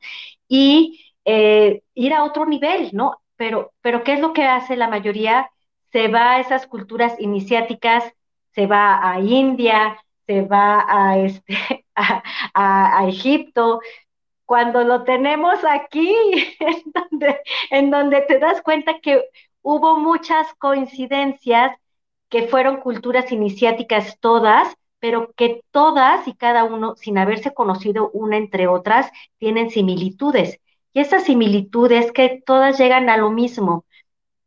[0.48, 3.20] y eh, ir a otro nivel, ¿no?
[3.36, 5.50] Pero, pero ¿qué es lo que hace la mayoría?
[5.92, 8.04] Se va a esas culturas iniciáticas,
[8.54, 13.82] se va a India, se va a, este, a, Egipto,
[14.46, 16.16] cuando lo tenemos aquí,
[16.60, 19.24] en donde, en donde te das cuenta que
[19.62, 21.76] hubo muchas coincidencias
[22.30, 28.38] que fueron culturas iniciáticas todas, pero que todas y cada uno, sin haberse conocido una
[28.38, 30.60] entre otras, tienen similitudes.
[30.94, 33.86] Y esas similitudes que todas llegan a lo mismo.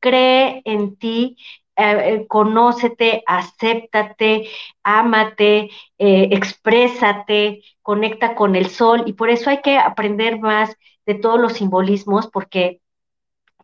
[0.00, 1.36] Cree en ti,
[1.78, 4.48] eh, eh, conócete, acéptate,
[4.82, 11.14] ámate, eh, exprésate, conecta con el sol y por eso hay que aprender más de
[11.14, 12.80] todos los simbolismos porque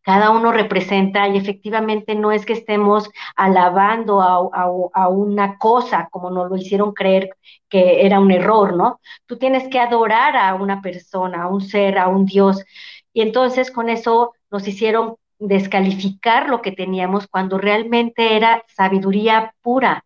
[0.02, 6.50] cada uno representa y efectivamente no es que estemos alabando a, una cosa como nos
[6.50, 7.30] lo hicieron creer
[7.68, 9.00] que era un error, ¿no?
[9.26, 12.64] Tú tienes que adorar a una persona, a un ser, a un Dios.
[13.12, 20.04] Y entonces con eso nos hicieron descalificar lo que teníamos cuando realmente era sabiduría pura.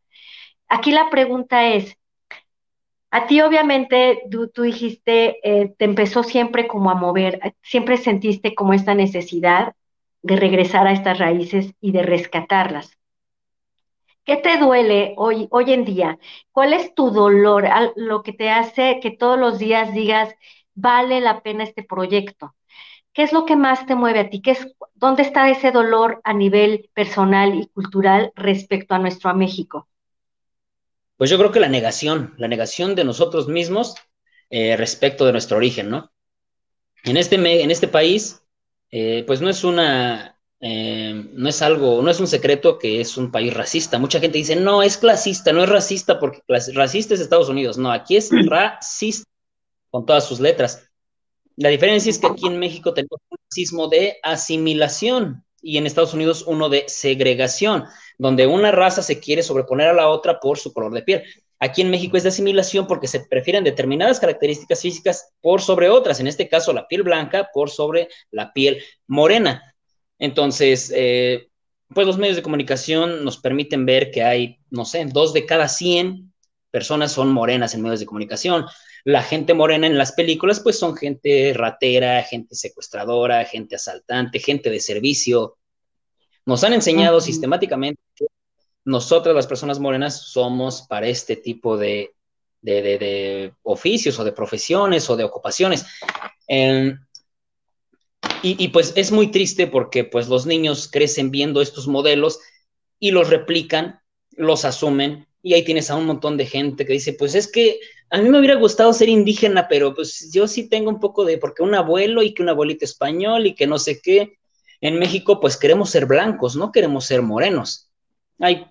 [0.68, 1.96] Aquí la pregunta es,
[3.10, 8.72] A ti obviamente, tú, dijiste, eh, te empezó siempre como a mover, siempre sentiste como
[8.72, 9.74] esta necesidad
[10.22, 12.98] de regresar a estas raíces y de rescatarlas.
[14.24, 16.18] ¿Qué te duele hoy, hoy en día?
[16.52, 17.68] ¿Cuál es tu dolor?
[17.96, 20.34] Lo que te hace que todos los días digas,
[20.74, 22.54] vale la pena este proyecto.
[23.18, 24.40] ¿Qué es lo que más te mueve a ti?
[24.40, 29.88] ¿Qué es, ¿Dónde está ese dolor a nivel personal y cultural respecto a nuestro México?
[31.16, 33.96] Pues yo creo que la negación, la negación de nosotros mismos
[34.50, 36.12] eh, respecto de nuestro origen, ¿no?
[37.02, 38.40] En este, en este país,
[38.92, 43.16] eh, pues no es una, eh, no es algo, no es un secreto que es
[43.16, 43.98] un país racista.
[43.98, 47.78] Mucha gente dice, no, es clasista, no es racista porque racista es Estados Unidos.
[47.78, 49.28] No, aquí es racista
[49.90, 50.87] con todas sus letras.
[51.58, 56.14] La diferencia es que aquí en México tenemos un racismo de asimilación y en Estados
[56.14, 57.84] Unidos uno de segregación,
[58.16, 61.24] donde una raza se quiere sobreponer a la otra por su color de piel.
[61.58, 66.20] Aquí en México es de asimilación porque se prefieren determinadas características físicas por sobre otras,
[66.20, 69.74] en este caso la piel blanca por sobre la piel morena.
[70.20, 71.48] Entonces, eh,
[71.92, 75.66] pues los medios de comunicación nos permiten ver que hay, no sé, dos de cada
[75.66, 76.32] 100
[76.70, 78.64] personas son morenas en medios de comunicación.
[79.08, 84.68] La gente morena en las películas, pues son gente ratera, gente secuestradora, gente asaltante, gente
[84.68, 85.56] de servicio.
[86.44, 88.26] Nos han enseñado sistemáticamente que
[88.84, 92.12] nosotras, las personas morenas, somos para este tipo de,
[93.62, 95.86] oficios o de profesiones o de ocupaciones.
[98.42, 102.40] y, pues es muy triste porque pues los niños crecen viendo estos modelos
[103.00, 107.14] y los replican, los asumen y ahí tienes a un montón de gente que dice,
[107.14, 107.80] pues es que
[108.10, 111.38] a mí me hubiera gustado ser indígena, pero pues yo sí tengo un poco de,
[111.38, 114.36] porque un abuelo y que un abuelito español y que no sé qué.
[114.82, 117.90] En México, pues queremos ser blancos, no queremos ser morenos.
[118.38, 118.66] Hay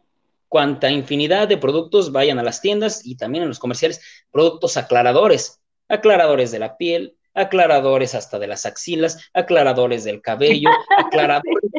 [0.50, 5.60] cuanta infinidad de productos, vayan a las tiendas y también en los comerciales, productos aclaradores,
[5.90, 11.72] aclaradores de la piel, aclaradores hasta de las axilas, aclaradores del cabello, aclaradores,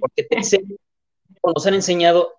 [0.00, 0.26] porque
[1.44, 2.32] nos han enseñado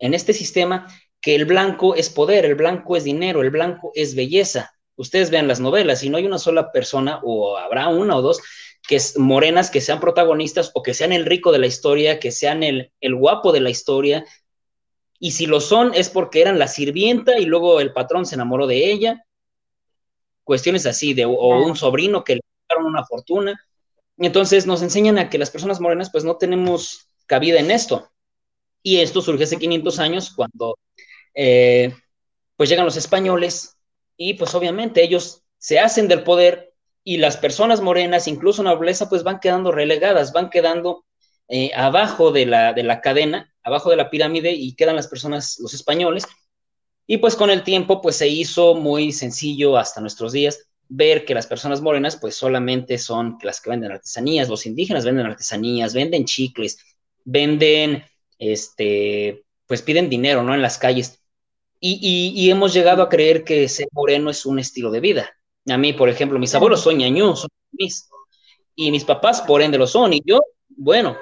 [0.00, 0.88] en este sistema
[1.20, 4.72] que el blanco es poder, el blanco es dinero, el blanco es belleza.
[4.96, 8.40] Ustedes vean las novelas y no hay una sola persona, o habrá una o dos,
[8.86, 12.32] que es morenas, que sean protagonistas o que sean el rico de la historia, que
[12.32, 14.24] sean el, el guapo de la historia.
[15.18, 18.66] Y si lo son es porque eran la sirvienta y luego el patrón se enamoró
[18.66, 19.24] de ella.
[20.44, 23.60] Cuestiones así, de, o un sobrino que le dieron una fortuna.
[24.16, 28.10] Entonces nos enseñan a que las personas morenas pues no tenemos cabida en esto.
[28.82, 30.78] Y esto surge hace 500 años cuando
[31.34, 31.94] eh,
[32.56, 33.76] pues llegan los españoles
[34.16, 39.22] y pues obviamente ellos se hacen del poder y las personas morenas, incluso nobleza, pues
[39.22, 41.04] van quedando relegadas, van quedando
[41.48, 45.58] eh, abajo de la, de la cadena, abajo de la pirámide y quedan las personas,
[45.60, 46.24] los españoles.
[47.06, 51.34] Y pues con el tiempo pues se hizo muy sencillo hasta nuestros días ver que
[51.34, 56.24] las personas morenas pues solamente son las que venden artesanías, los indígenas venden artesanías, venden
[56.24, 56.78] chicles,
[57.24, 58.04] venden,
[58.38, 60.54] este, pues piden dinero, ¿no?
[60.54, 61.19] En las calles.
[61.82, 65.30] Y, hemos llegado a creer que ser moreno es un estilo de vida.
[65.66, 68.08] A mí, por ejemplo, mis abuelos son ñañú, son mis,
[68.74, 70.12] y mis papás, por ende, lo son.
[70.12, 71.16] Y yo, bueno,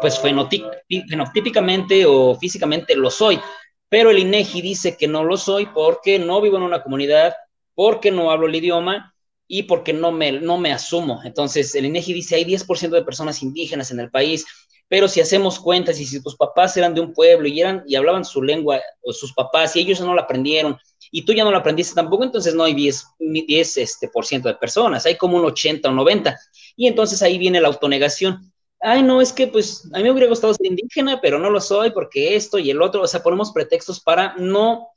[0.00, 3.40] pues fenotípicamente o físicamente lo soy.
[3.88, 7.34] Pero el INEGI dice que no lo soy porque no vivo en una comunidad,
[7.74, 9.14] porque no hablo el idioma
[9.48, 11.20] y porque no me, no me asumo.
[11.24, 14.46] Entonces, el INEGI dice hay 10% de personas indígenas en el país
[14.88, 17.94] pero si hacemos cuentas y si tus papás eran de un pueblo y, eran, y
[17.94, 20.78] hablaban su lengua, o sus papás, y ellos no la aprendieron,
[21.10, 24.48] y tú ya no la aprendiste tampoco, entonces no hay 10, 10 este, por ciento
[24.48, 26.38] de personas, hay como un 80 o 90.
[26.76, 28.52] Y entonces ahí viene la autonegación.
[28.80, 31.60] Ay, no, es que pues a mí me hubiera gustado ser indígena, pero no lo
[31.60, 34.88] soy porque esto y el otro, o sea, ponemos pretextos para no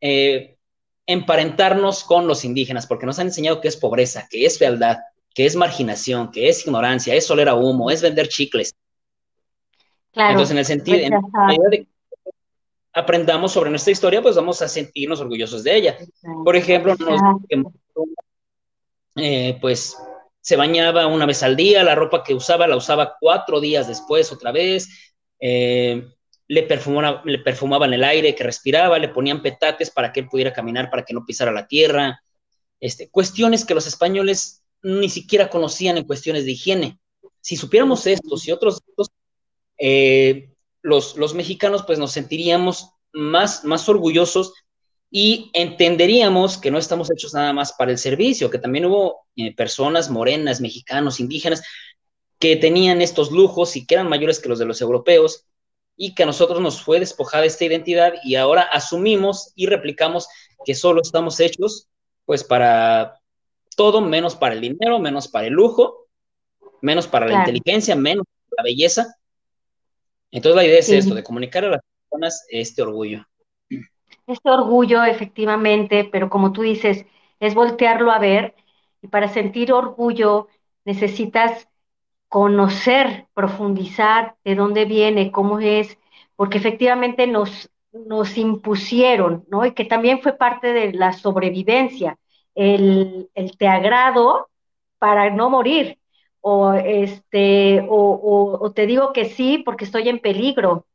[0.00, 0.56] eh,
[1.06, 4.98] emparentarnos con los indígenas, porque nos han enseñado que es pobreza, que es fealdad,
[5.34, 8.74] que es marginación, que es ignorancia, es oler a humo, es vender chicles.
[10.14, 11.86] Entonces, en el sentido, de que
[12.92, 15.98] aprendamos sobre nuestra historia, pues vamos a sentirnos orgullosos de ella.
[16.44, 16.96] Por ejemplo,
[19.16, 19.96] eh, pues
[20.40, 24.32] se bañaba una vez al día, la ropa que usaba la usaba cuatro días después
[24.32, 24.88] otra vez,
[25.38, 26.08] eh,
[26.48, 30.52] le, perfumaba, le perfumaban el aire que respiraba, le ponían petates para que él pudiera
[30.52, 32.22] caminar, para que no pisara la tierra,
[32.80, 36.98] este, cuestiones que los españoles ni siquiera conocían en cuestiones de higiene.
[37.40, 39.10] Si supiéramos esto, si otros, otros
[39.80, 40.52] eh,
[40.82, 44.52] los, los, mexicanos pues nos sentiríamos más, más orgullosos
[45.10, 49.54] y entenderíamos que no estamos hechos nada más para el servicio, que también hubo eh,
[49.54, 51.62] personas morenas, mexicanos, indígenas,
[52.38, 55.46] que tenían estos lujos y que eran mayores que los de los europeos
[55.96, 60.28] y que a nosotros nos fue despojada esta identidad y ahora asumimos y replicamos
[60.64, 61.88] que solo estamos hechos
[62.24, 63.20] pues para
[63.76, 66.06] todo menos para el dinero, menos para el lujo,
[66.80, 69.16] menos para la inteligencia, menos para la belleza.
[70.32, 73.24] Entonces la idea es esto, de comunicar a las personas este orgullo.
[74.26, 77.06] Este orgullo, efectivamente, pero como tú dices,
[77.40, 78.54] es voltearlo a ver
[79.02, 80.48] y para sentir orgullo
[80.84, 81.68] necesitas
[82.28, 85.98] conocer, profundizar de dónde viene, cómo es,
[86.36, 89.66] porque efectivamente nos, nos impusieron, ¿no?
[89.66, 92.18] Y que también fue parte de la sobrevivencia,
[92.56, 94.50] el, el te agrado
[94.98, 95.99] para no morir,
[96.40, 100.86] o, este, o, o, te digo que sí porque estoy en peligro.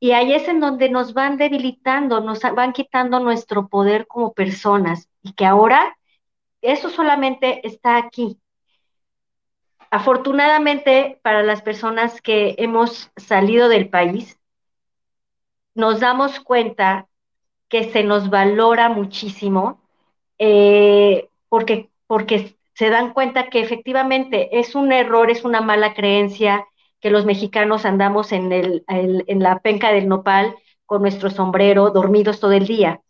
[0.00, 5.08] Y ahí es en donde nos van debilitando, nos van quitando nuestro poder como personas
[5.22, 5.96] y que ahora
[6.62, 8.38] eso solamente está aquí.
[9.90, 14.38] Afortunadamente para las personas que hemos salido del país,
[15.74, 17.08] nos damos cuenta
[17.68, 19.80] que se nos valora muchísimo
[20.38, 26.66] eh, porque, porque se dan cuenta que efectivamente es un error, es una mala creencia
[26.98, 30.54] que los mexicanos andamos en, el, en la penca del nopal
[30.86, 33.02] con nuestro sombrero, dormidos todo el día.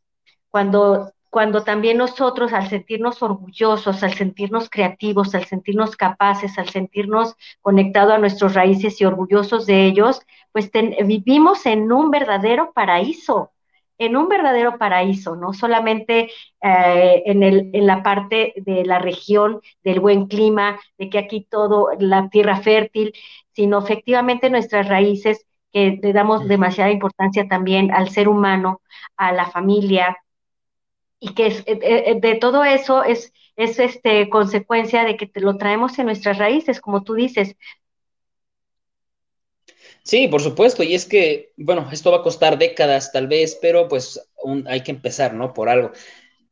[0.48, 7.36] Cuando, cuando también nosotros, al sentirnos orgullosos, al sentirnos creativos, al sentirnos capaces, al sentirnos
[7.60, 10.68] conectados a nuestras raíces y orgullosos de ellos, pues
[11.04, 13.52] vivimos en un verdadero paraíso
[14.00, 16.30] en un verdadero paraíso, no solamente
[16.62, 21.46] eh, en, el, en la parte de la región, del buen clima, de que aquí
[21.48, 23.12] todo, la tierra fértil,
[23.52, 28.80] sino efectivamente nuestras raíces, que le damos demasiada importancia también al ser humano,
[29.16, 30.16] a la familia,
[31.20, 35.58] y que es, eh, de, todo eso es, es este, consecuencia de que te lo
[35.58, 37.56] traemos en nuestras raíces, como tú dices,
[40.10, 43.86] Sí, por supuesto, y es que, bueno, esto va a costar décadas tal vez, pero
[43.86, 44.20] pues
[44.66, 45.54] hay que empezar, ¿no?
[45.54, 45.92] Por algo.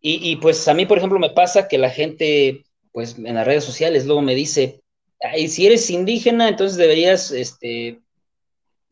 [0.01, 3.65] Y, pues a mí, por ejemplo, me pasa que la gente, pues en las redes
[3.65, 4.81] sociales luego me dice,
[5.21, 8.01] Ay, si eres indígena, entonces deberías, este,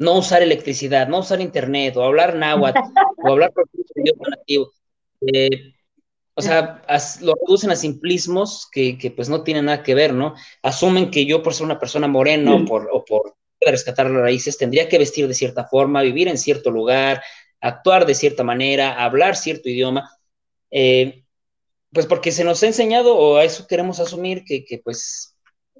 [0.00, 2.80] no usar electricidad, no usar internet, o hablar náhuatl,
[3.18, 4.72] o hablar por idioma nativo.
[5.32, 5.74] Eh,
[6.34, 6.82] o sea,
[7.20, 10.34] lo reducen a simplismos que, que, pues no tienen nada que ver, ¿no?
[10.60, 14.58] Asumen que yo por ser una persona morena o por, o por rescatar las raíces,
[14.58, 17.22] tendría que vestir de cierta forma, vivir en cierto lugar,
[17.60, 20.10] actuar de cierta manera, hablar cierto idioma,
[20.70, 21.24] eh,
[21.92, 25.36] pues porque se nos ha enseñado, o a eso queremos asumir, que, pues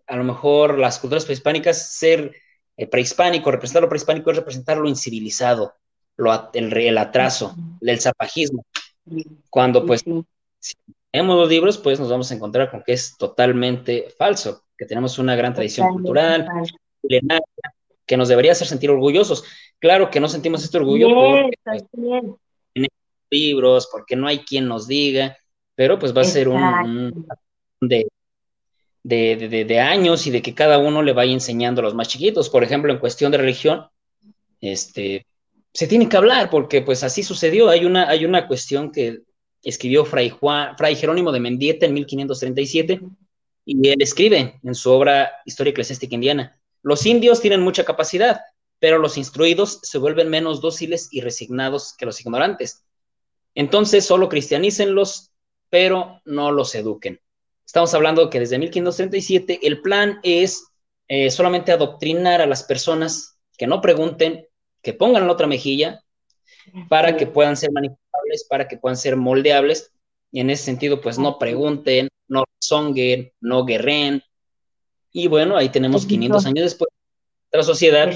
[0.07, 2.35] a lo mejor las culturas prehispánicas, ser
[2.77, 5.75] eh, prehispánico, representar lo prehispánico es representar lo incivilizado,
[6.17, 8.65] lo, el, el atraso, el zapajismo.
[9.51, 10.03] Cuando pues
[10.59, 10.75] si
[11.11, 15.19] tenemos los libros, pues nos vamos a encontrar con que es totalmente falso, que tenemos
[15.19, 16.49] una gran tradición cultural,
[18.07, 19.45] que nos debería hacer sentir orgullosos.
[19.79, 21.83] Claro que no sentimos este orgullo porque pues,
[22.75, 22.87] en
[23.31, 25.37] libros, porque no hay quien nos diga,
[25.75, 27.27] pero pues va a ser un,
[27.81, 28.07] de,
[29.03, 32.49] de, años y de que cada uno le vaya enseñando a los más chiquitos.
[32.49, 33.87] Por ejemplo, en cuestión de religión,
[34.61, 35.27] este,
[35.75, 37.69] se tiene que hablar porque pues así sucedió.
[37.69, 39.21] Hay una, hay una cuestión que
[39.63, 43.01] escribió Fray, Juan, Fray Jerónimo de Mendieta en 1537
[43.65, 48.43] y él escribe en su obra Historia Eclesiástica Indiana los indios tienen mucha capacidad,
[48.79, 52.85] pero los instruidos se vuelven menos dóciles y resignados que los ignorantes.
[53.57, 55.33] Entonces, solo cristianícenlos,
[55.69, 57.21] pero no los eduquen.
[57.67, 60.69] Estamos hablando que desde 1537 el plan es
[61.09, 64.47] eh, solamente adoctrinar a las personas que no pregunten,
[64.81, 66.05] que pongan la otra mejilla,
[66.89, 69.91] para que puedan ser manipulables, para que puedan ser moldeables,
[70.31, 74.23] y en ese sentido, pues no pregunten, no songuen, no guerren,
[75.13, 76.91] y bueno, ahí tenemos 500 años después
[77.51, 78.07] de la sociedad,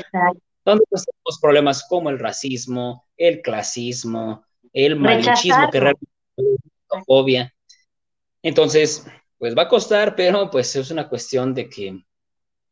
[0.64, 7.54] donde pues, tenemos problemas como el racismo, el clasismo, el malinchismo, que realmente es fobia.
[8.42, 9.06] Entonces,
[9.38, 12.04] pues va a costar, pero pues es una cuestión de que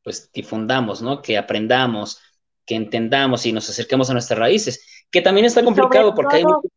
[0.03, 1.21] pues difundamos, ¿no?
[1.21, 2.21] Que aprendamos,
[2.65, 6.69] que entendamos y nos acerquemos a nuestras raíces, que también está complicado porque hay mucho...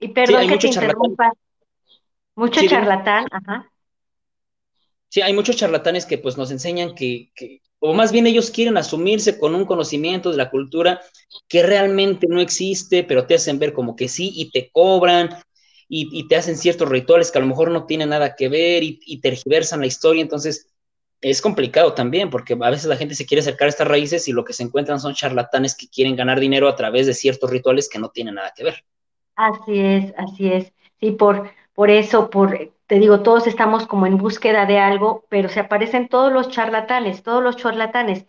[0.00, 1.32] Y perdón que te interrumpa.
[2.34, 3.71] Mucho charlatán, ajá.
[5.12, 7.30] Sí, hay muchos charlatanes que pues nos enseñan que,
[7.80, 11.02] o más bien ellos quieren asumirse con un conocimiento de la cultura
[11.48, 15.28] que realmente no existe, pero te hacen ver como que sí y te cobran
[15.86, 19.00] y, te hacen ciertos rituales que a lo mejor no tienen nada que ver y,
[19.04, 20.22] y, tergiversan la historia.
[20.22, 20.72] Entonces
[21.20, 24.32] es complicado también porque a veces la gente se quiere acercar a estas raíces y
[24.32, 27.90] lo que se encuentran son charlatanes que quieren ganar dinero a través de ciertos rituales
[27.90, 28.82] que no tienen nada que ver.
[29.36, 30.72] Así es, así es.
[31.00, 35.48] Sí, por, por eso, por te digo, todos estamos como en búsqueda de algo, pero
[35.48, 38.26] se aparecen todos los charlatanes, todos los charlatanes.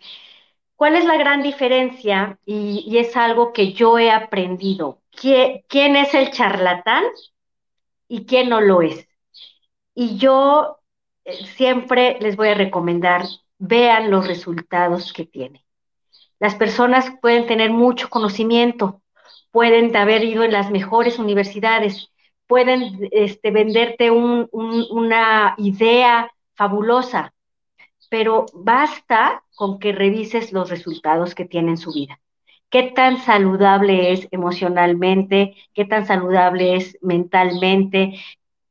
[0.78, 2.40] ¿Cuál es la gran diferencia?
[2.46, 5.02] Y, es algo que yo he aprendido.
[5.12, 7.04] ¿Quién es el charlatán
[8.08, 9.06] y quién no lo es?
[9.94, 10.80] Y yo
[11.26, 13.26] eh, siempre les voy a recomendar,
[13.58, 15.66] vean los resultados que tiene.
[16.40, 19.02] Las personas pueden tener mucho conocimiento,
[19.52, 22.13] pueden haber ido en las mejores universidades,
[22.48, 27.34] pueden este, venderte una idea fabulosa,
[28.10, 32.20] pero basta con que revises los resultados que tiene en su vida.
[32.70, 35.56] ¿Qué tan saludable es emocionalmente?
[35.74, 38.20] ¿Qué tan saludable es mentalmente?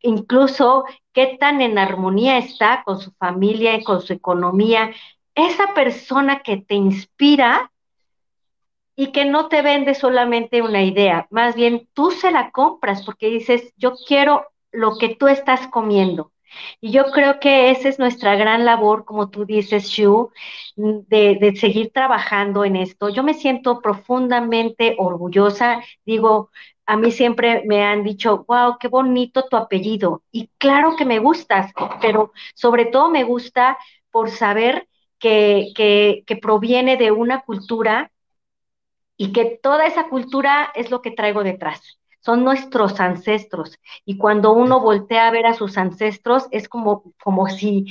[0.01, 4.93] Incluso, ¿qué tan en armonía está con su familia y con su economía?
[5.35, 7.72] Esa persona que te inspira
[9.03, 13.27] y que no te vende solamente una idea, más bien tú se la compras porque
[13.27, 16.31] dices, yo quiero lo que tú estás comiendo.
[16.81, 20.31] Y yo creo que esa es nuestra gran labor, como tú dices, Shu,
[20.77, 23.09] de, de, seguir trabajando en esto.
[23.09, 25.83] Yo me siento profundamente orgullosa.
[26.07, 26.51] Digo,
[26.87, 30.23] a mí siempre me han dicho, wow, qué bonito tu apellido.
[30.31, 33.79] Y claro que me gustas, pero sobre todo me gusta
[34.13, 34.87] por saber
[35.19, 38.12] que, que, que proviene de una cultura
[39.23, 41.81] y que toda esa cultura es lo que traigo detrás.
[42.19, 43.79] Son nuestros ancestros.
[44.05, 47.87] Y cuando uno voltea a ver a sus ancestros, es como, como si,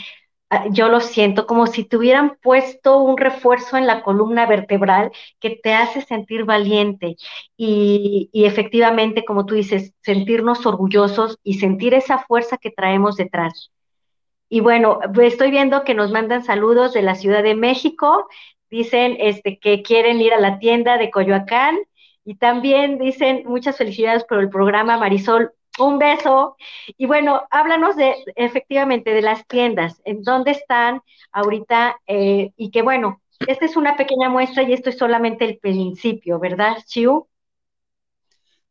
[0.50, 5.14] ah, yo lo siento, como si te hubieran puesto un refuerzo en la columna vertebral
[5.40, 7.16] que te hace sentir valiente.
[7.56, 13.72] Y, y efectivamente, como tú dices, sentirnos orgullosos y sentir esa fuerza que traemos detrás.
[14.50, 18.28] Y bueno, estoy viendo que nos mandan saludos de la Ciudad de México
[18.72, 21.78] dicen este, que quieren ir a la tienda de Coyoacán
[22.26, 25.52] y también dicen muchas felicidades por el programa Marisol.
[25.80, 26.58] Un beso.
[26.98, 31.02] Y bueno, háblanos de efectivamente de las tiendas, en dónde están
[31.32, 35.60] ahorita eh, y que bueno, esta es una pequeña muestra y esto es solamente el
[35.60, 37.28] principio, ¿verdad, Chiu?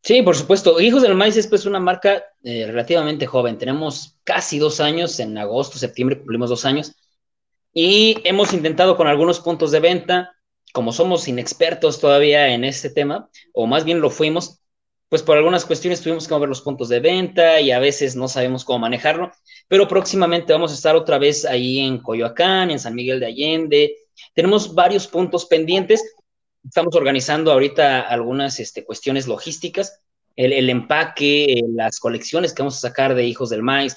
[0.02, 0.80] Sí, por supuesto.
[0.80, 3.58] Hijos del Maíz es pues una marca eh, relativamente joven.
[3.58, 6.94] Tenemos casi dos años, en agosto, septiembre cumplimos dos años.
[7.72, 10.34] Y hemos intentado con algunos puntos de venta,
[10.72, 14.60] como somos inexpertos todavía en este tema, o más bien lo fuimos,
[15.08, 18.28] pues por algunas cuestiones tuvimos que mover los puntos de venta y a veces no
[18.28, 19.32] sabemos cómo manejarlo,
[19.66, 23.96] pero próximamente vamos a estar otra vez ahí en Coyoacán, en San Miguel de Allende.
[24.34, 26.14] Tenemos varios puntos pendientes.
[26.64, 30.00] Estamos organizando ahorita algunas este, cuestiones logísticas,
[30.36, 33.96] el, el empaque, las colecciones que vamos a sacar de Hijos del Maíz,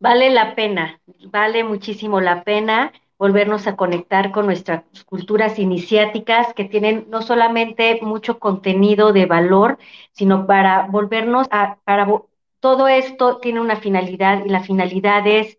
[0.00, 1.00] Vale la pena,
[1.32, 7.98] vale muchísimo la pena volvernos a conectar con nuestras culturas iniciáticas que tienen no solamente
[8.02, 9.78] mucho contenido de valor,
[10.12, 12.06] sino para volvernos a, para
[12.60, 15.58] todo esto tiene una finalidad y la finalidad es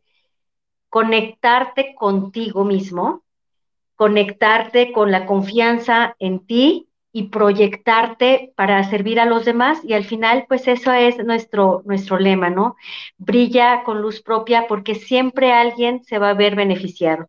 [0.89, 3.23] conectarte contigo mismo,
[3.95, 10.05] conectarte con la confianza en ti y proyectarte para servir a los demás y al
[10.05, 12.75] final pues eso es nuestro nuestro lema, ¿no?
[13.17, 17.27] Brilla con luz propia porque siempre alguien se va a ver beneficiado.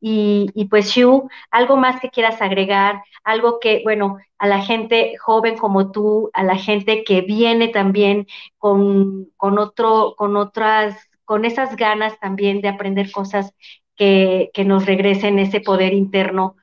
[0.00, 5.16] Y, y pues Shu, algo más que quieras agregar, algo que, bueno, a la gente
[5.18, 8.26] joven como tú, a la gente que viene también
[8.58, 13.52] con, con otro, con otras, con esas ganas también de aprender cosas
[13.96, 16.54] que, que nos regresen ese poder interno.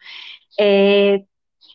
[0.58, 1.26] Eh,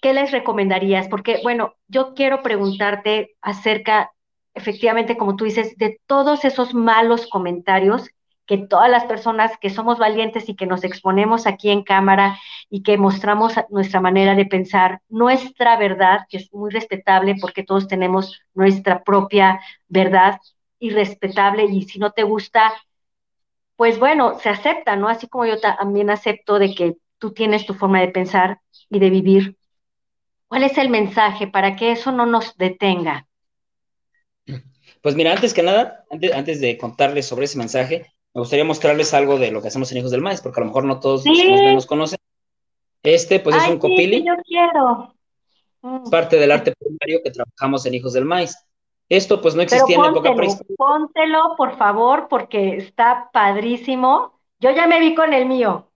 [0.01, 1.09] ¿qué les recomendarías?
[1.09, 4.13] Porque, bueno, yo quiero preguntarte acerca
[4.55, 8.11] efectivamente, como tú dices, de todos esos malos comentarios
[8.47, 12.37] que todas las personas que somos valientes y que nos exponemos aquí en cámara
[12.69, 17.87] y que mostramos nuestra manera de pensar, nuestra verdad, que es muy respetable porque todos
[17.87, 20.41] tenemos nuestra propia verdad
[20.81, 22.73] y respetable y si no te gusta,
[23.77, 25.09] pues bueno, se acepta, ¿no?
[25.09, 29.11] Así como yo también acepto de que tú tienes tu forma de pensar y de
[29.11, 29.57] vivir.
[30.51, 33.29] ¿Cuál es el mensaje para que eso no nos detenga?
[35.01, 39.39] Pues mira, antes que nada, antes, de contarles sobre ese mensaje, me gustaría mostrarles algo
[39.39, 41.87] de lo que hacemos en Hijos del Maíz, porque a lo mejor no todos nos
[41.87, 42.19] conocen.
[43.05, 44.25] Este, pues es un copili.
[44.27, 45.15] yo quiero.
[46.05, 48.59] Es parte del arte primario que trabajamos en Hijos del Maíz.
[49.09, 50.35] Esto, pues, no existía en la época.
[50.77, 54.41] Póntelo, por favor, porque está padrísimo.
[54.59, 55.93] Yo ya me vi con el mío.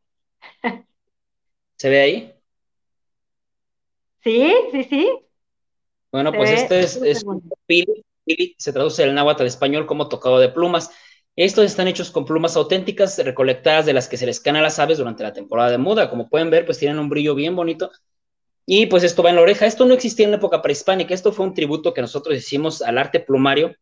[1.76, 2.33] ¿Se ve ahí?
[4.24, 5.18] Sí, sí, sí.
[6.10, 8.04] Bueno, pues este es, es un copili.
[8.56, 10.90] Se traduce del náhuatl al español como tocado de plumas.
[11.36, 14.78] Estos están hechos con plumas auténticas recolectadas de las que se les caen a las
[14.78, 16.08] aves durante la temporada de muda.
[16.08, 17.90] Como pueden ver, pues tienen un brillo bien bonito.
[18.64, 19.66] Y pues esto va en la oreja.
[19.66, 21.12] Esto no existía en la época prehispánica.
[21.12, 23.74] Esto fue un tributo que nosotros hicimos al arte plumario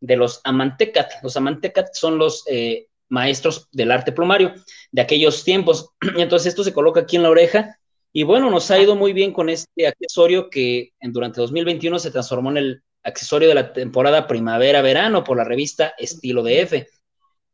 [0.00, 1.10] de los amantecat.
[1.22, 4.54] Los amantecat son los eh, maestros del arte plumario
[4.92, 5.90] de aquellos tiempos.
[6.18, 7.78] Entonces esto se coloca aquí en la oreja.
[8.12, 12.10] Y bueno, nos ha ido muy bien con este accesorio que en, durante 2021 se
[12.10, 16.86] transformó en el accesorio de la temporada primavera-verano por la revista Estilo de F.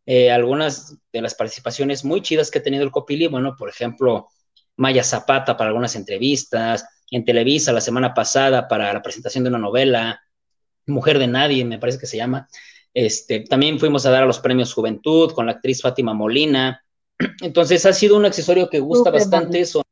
[0.05, 4.29] Eh, algunas de las participaciones muy chidas que ha tenido el Copili, bueno, por ejemplo,
[4.77, 9.59] Maya Zapata para algunas entrevistas, en Televisa la semana pasada para la presentación de una
[9.59, 10.21] novela,
[10.87, 12.49] Mujer de Nadie, me parece que se llama.
[12.95, 16.83] Este, también fuimos a dar a los premios Juventud con la actriz Fátima Molina.
[17.43, 19.83] Entonces ha sido un accesorio que gusta bastante, eso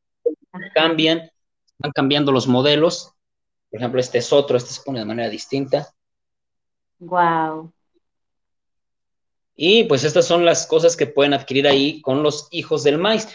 [0.77, 1.31] cambian,
[1.79, 3.17] van cambiando los modelos
[3.71, 5.93] por ejemplo, este es otro, este se pone de manera distinta.
[6.99, 7.73] Wow.
[9.55, 13.29] Y pues estas son las cosas que pueden adquirir ahí con los hijos del maíz.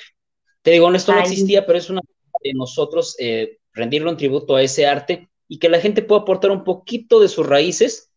[0.61, 2.01] Te digo, esto no existía, pero es una
[2.43, 6.51] de nosotros eh, rendirle un tributo a ese arte y que la gente pueda aportar
[6.51, 8.11] un poquito de sus raíces,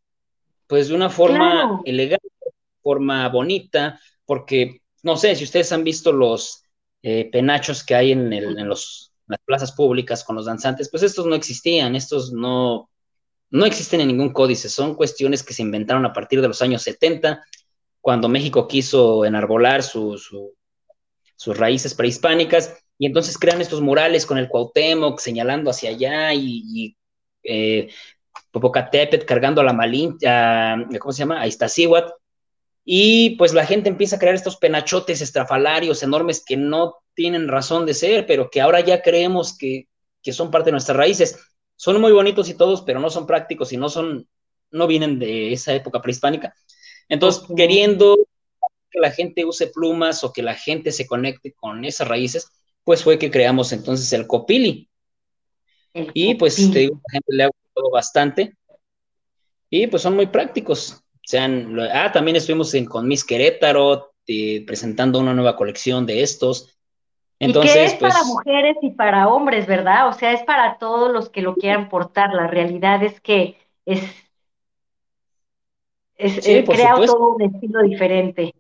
[0.66, 2.28] pues de una forma elegante,
[2.82, 6.62] forma bonita, porque no sé si ustedes han visto los
[7.02, 11.26] eh, penachos que hay en, en los las plazas públicas con los danzantes, pues estos
[11.26, 12.90] no existían, estos no,
[13.50, 16.82] no existen en ningún códice, son cuestiones que se inventaron a partir de los años
[16.82, 17.44] 70,
[18.00, 20.28] cuando México quiso enarbolar sus
[21.46, 26.96] raíces prehispánicas, y entonces crean estos murales con el Cuauhtémoc señalando hacia allá y, y
[27.42, 27.88] eh,
[28.50, 30.28] Popocatépetl cargando a la Malinche,
[31.00, 31.40] ¿cómo se llama?
[31.40, 32.12] A Iztaccíhuatl,
[32.84, 37.86] y pues la gente empieza a crear estos penachotes estrafalarios enormes que no tienen razón
[37.86, 39.88] de ser, pero que ahora ya creemos que,
[40.32, 41.38] son parte de nuestras raíces.
[41.76, 44.28] Son muy bonitos y todos, pero no son prácticos y no son,
[44.70, 46.54] no vienen de esa época prehispánica.
[47.08, 48.16] Entonces, queriendo
[48.90, 52.50] que la gente use plumas o que la gente se conecte con esas raíces,
[52.84, 54.90] pues fue que creamos entonces el copili.
[55.92, 58.54] y pues te digo, la gente le ha gustado bastante.
[59.70, 65.34] Y pues son muy prácticos sean, ah, también estuvimos con Miss Querétaro eh, presentando una
[65.34, 66.78] nueva colección de estos.
[67.38, 70.08] Entonces, y que es para pues, mujeres y para hombres, ¿verdad?
[70.08, 72.32] O sea, es para todos los que lo quieran portar.
[72.32, 74.02] La realidad es que es,
[76.16, 78.54] es crea todo un estilo diferente.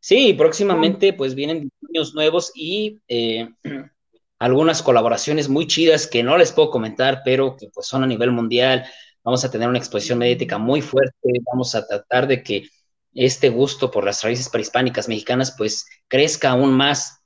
[0.00, 3.48] Sí, próximamente pues vienen diseños nuevos y eh,
[4.40, 8.32] algunas colaboraciones muy chidas que no les puedo comentar, pero que pues son a nivel
[8.32, 8.84] mundial
[9.24, 12.68] vamos a tener una exposición mediática muy fuerte, vamos a tratar de que
[13.14, 17.18] este gusto por las raíces prehispánicas mexicanas pues crezca aún más.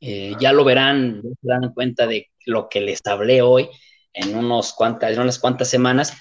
[0.00, 3.68] Eh, ya lo verán, se dan cuenta de lo que les hablé hoy
[4.12, 6.12] en, unos cuantas, en unas cuantas semanas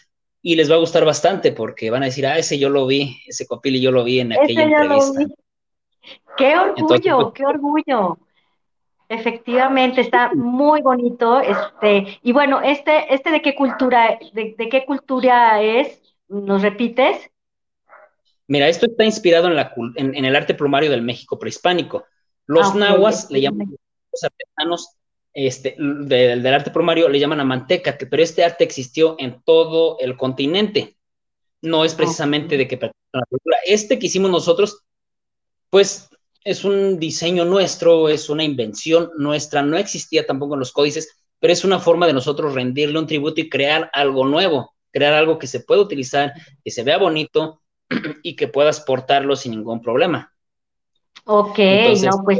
[0.41, 3.20] y les va a gustar bastante porque van a decir, ah, ese yo lo vi,
[3.28, 5.26] ese copili yo lo vi en aquella entrevista.
[6.38, 8.18] Qué orgullo, pues, qué orgullo.
[9.10, 11.39] Efectivamente, está muy bonito.
[11.39, 17.30] Este, y bueno, este, este de qué cultura, de, qué cultura es, ¿nos repites?
[18.47, 22.06] Mira, esto está inspirado en, la, en, el arte plumario del México prehispánico.
[22.45, 23.76] Los ah, nahuas le llaman,
[24.12, 24.95] los artesanos
[25.34, 30.16] este, del arte plumario le llaman a manteca, pero este arte existió en todo el
[30.16, 30.97] continente.
[31.62, 33.58] No es precisamente de que la cultura.
[33.66, 34.84] Este que hicimos nosotros,
[35.70, 36.10] pues
[36.46, 41.52] es un diseño nuestro, es una invención nuestra, no existía tampoco en los códices, pero
[41.52, 45.48] es una forma de nosotros rendirle un tributo y crear algo nuevo, crear algo que
[45.48, 46.34] se pueda utilizar,
[46.64, 47.62] que se vea bonito
[48.24, 50.32] y que puedas portarlo sin ningún problema.
[51.26, 52.39] Ok, no, pues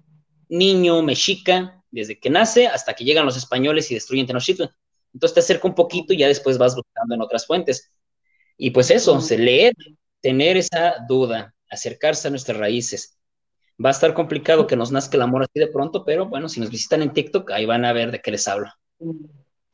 [0.49, 4.69] niño mexica, desde que nace hasta que llegan los españoles y destruyen Tenochtitlan.
[5.13, 7.91] Entonces te acerca un poquito y ya después vas buscando en otras fuentes.
[8.57, 9.73] Y pues eso, se leer,
[10.21, 13.17] tener esa duda, acercarse a nuestras raíces,
[13.83, 16.59] va a estar complicado que nos nazca el amor así de pronto, pero bueno, si
[16.59, 18.69] nos visitan en TikTok, ahí van a ver de qué les hablo.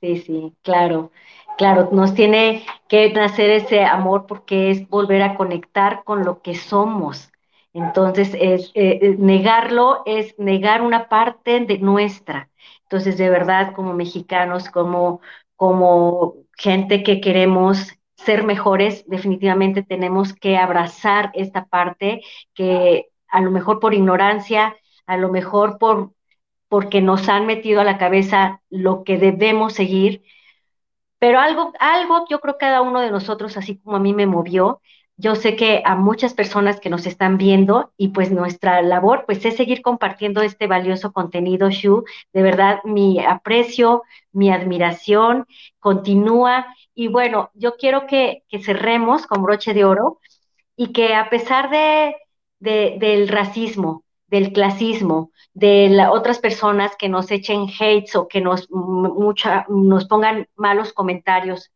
[0.02, 1.12] Sí, sí, claro,
[1.58, 6.56] claro, nos tiene que nacer ese amor porque es volver a conectar con lo que
[6.56, 7.31] somos.
[7.74, 12.50] Entonces, es, eh, eh, negarlo es negar una parte de nuestra.
[12.84, 15.22] Entonces, de verdad, como mexicanos, como,
[15.56, 22.22] como gente que queremos ser mejores, definitivamente tenemos que abrazar esta parte
[22.54, 26.12] que a lo mejor por ignorancia, a lo mejor por
[26.70, 30.24] porque nos han metido a la cabeza lo que debemos seguir,
[31.20, 34.82] pero algo, algo yo creo cada uno de nosotros, así como a mí me movió,
[35.22, 39.46] yo sé que a muchas personas que nos están viendo y pues nuestra labor pues
[39.46, 42.06] es seguir compartiendo este valioso contenido, Shu.
[42.34, 44.02] De verdad, mi aprecio,
[44.32, 45.46] mi admiración
[45.80, 46.66] continúa.
[46.96, 50.20] Y bueno, yo quiero que, que cerremos con broche de oro
[50.76, 52.16] y que a pesar de,
[52.60, 59.66] del racismo, del clasismo, de otras personas que nos echen hates o que nos, mucha,
[59.70, 61.70] nos pongan malos comentarios.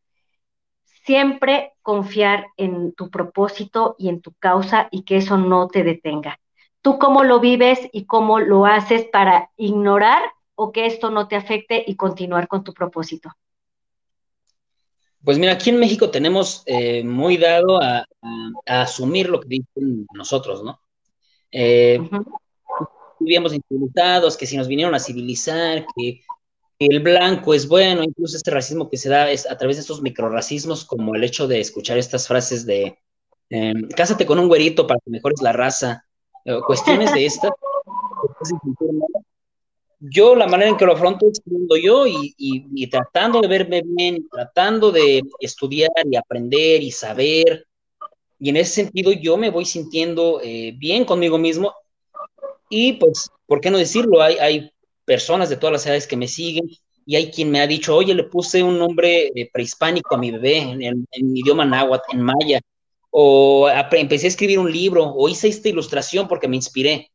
[1.05, 6.39] Siempre confiar en tu propósito y en tu causa y que eso no te detenga.
[6.81, 10.21] ¿Tú cómo lo vives y cómo lo haces para ignorar
[10.55, 13.29] o que esto no te afecte y continuar con tu propósito?
[15.23, 18.05] Pues mira, aquí en México tenemos eh, muy dado a,
[18.65, 20.79] asumir lo que dicen nosotros, ¿no?
[21.51, 21.99] Eh,
[23.19, 26.21] Vivíamos incivilizados, que si nos vinieron a civilizar, que,
[26.79, 30.01] el blanco es bueno, incluso este racismo que se da es a través de estos
[30.01, 32.97] microracismos, como el hecho de escuchar estas frases de
[33.49, 36.05] em, cásate con un güerito para que mejores la raza,
[36.67, 37.51] cuestiones de estas.
[39.99, 44.27] yo la manera en que lo afronto es siendo yo y, tratando de verme bien,
[44.29, 47.65] tratando de estudiar y aprender y saber.
[48.37, 51.73] Y en ese sentido yo me voy sintiendo eh, bien conmigo mismo.
[52.69, 54.21] Y pues, ¿por qué no decirlo?
[54.21, 54.71] Hay, hay
[55.05, 56.69] personas de todas las edades que me siguen
[57.05, 60.31] y hay quien me ha dicho, oye, le puse un nombre eh, prehispánico a mi
[60.31, 62.59] bebé en, en idioma náhuatl, en maya,
[63.11, 67.11] o empecé a escribir un libro, o hice esta ilustración porque me inspiré.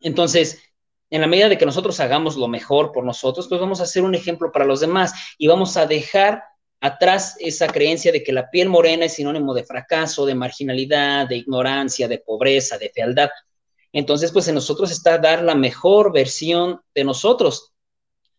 [0.00, 0.62] Entonces,
[1.10, 4.04] en la medida de que nosotros hagamos lo mejor por nosotros, pues vamos a ser
[4.04, 6.44] un ejemplo para los demás y vamos a dejar
[6.80, 11.36] atrás esa creencia de que la piel morena es sinónimo de fracaso, de marginalidad, de
[11.36, 13.28] ignorancia, de pobreza, de fealdad.
[13.92, 17.72] Entonces, pues en nosotros está dar la mejor versión de nosotros.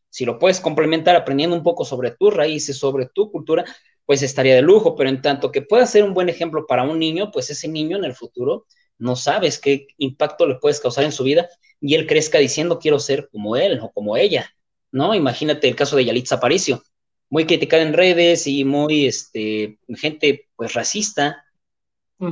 [0.09, 3.65] Si lo puedes complementar aprendiendo un poco sobre tus raíces, sobre tu cultura,
[4.05, 6.99] pues estaría de lujo, pero en tanto que pueda ser un buen ejemplo para un
[6.99, 8.65] niño, pues ese niño en el futuro
[8.97, 11.49] no sabes qué impacto le puedes causar en su vida
[11.79, 14.53] y él crezca diciendo quiero ser como él o como ella,
[14.91, 15.15] ¿no?
[15.15, 16.83] Imagínate el caso de Yalitza Aparicio,
[17.29, 21.45] muy criticada en redes y muy, este, gente, pues, racista,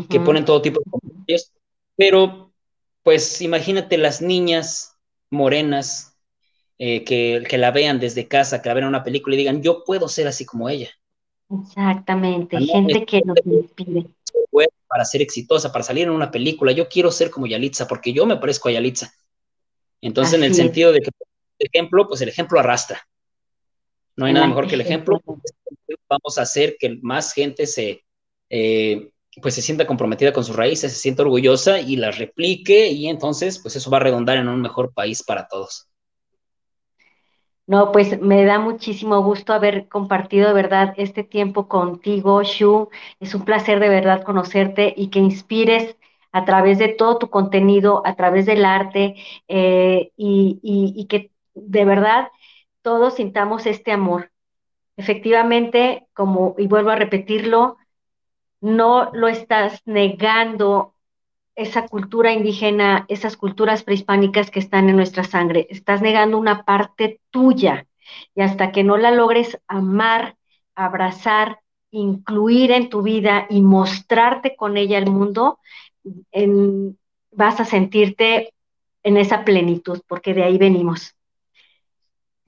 [0.09, 1.51] que ponen todo tipo de comentarios,
[1.95, 2.48] pero,
[3.09, 4.95] pues, imagínate las niñas
[5.31, 6.15] morenas
[6.77, 9.63] eh, que, que, la vean desde casa, que la vean en una película y digan,
[9.63, 10.91] yo puedo ser así como ella.
[11.49, 14.05] Exactamente, gente que nos inspire
[14.87, 16.71] para ser exitosa, para salir en una película.
[16.71, 19.11] Yo quiero ser como Yalitza, porque yo me parezco a Yalitza.
[20.01, 23.01] Entonces, en el sentido de que, por ejemplo, pues el ejemplo arrastra.
[24.17, 25.19] No hay nada mejor que el ejemplo.
[26.07, 28.03] Vamos a hacer que más gente se,
[28.51, 29.09] eh,
[29.41, 33.59] pues se sienta comprometida con sus raíces, se sienta orgullosa y las replique y entonces
[33.59, 35.87] pues eso va a redundar en un mejor país para todos.
[37.67, 42.89] No, pues me da muchísimo gusto haber compartido de verdad este tiempo contigo, Shu.
[43.19, 45.95] Es un placer de verdad conocerte y que inspires
[46.31, 49.15] a través de todo tu contenido, a través del arte
[49.47, 52.29] eh, y, y que de verdad
[52.81, 54.31] todos sintamos este amor.
[54.97, 57.77] Efectivamente, como, y vuelvo a repetirlo,
[58.61, 60.95] no lo estás negando
[61.55, 65.67] esa cultura indígena, esas culturas prehispánicas que están en nuestra sangre.
[65.69, 67.85] Estás negando una parte tuya
[68.33, 70.37] y hasta que no la logres amar,
[70.75, 71.59] abrazar,
[71.91, 75.59] incluir en tu vida y mostrarte con ella al mundo,
[77.31, 78.53] vas a sentirte
[79.03, 81.15] en esa plenitud, porque de ahí venimos.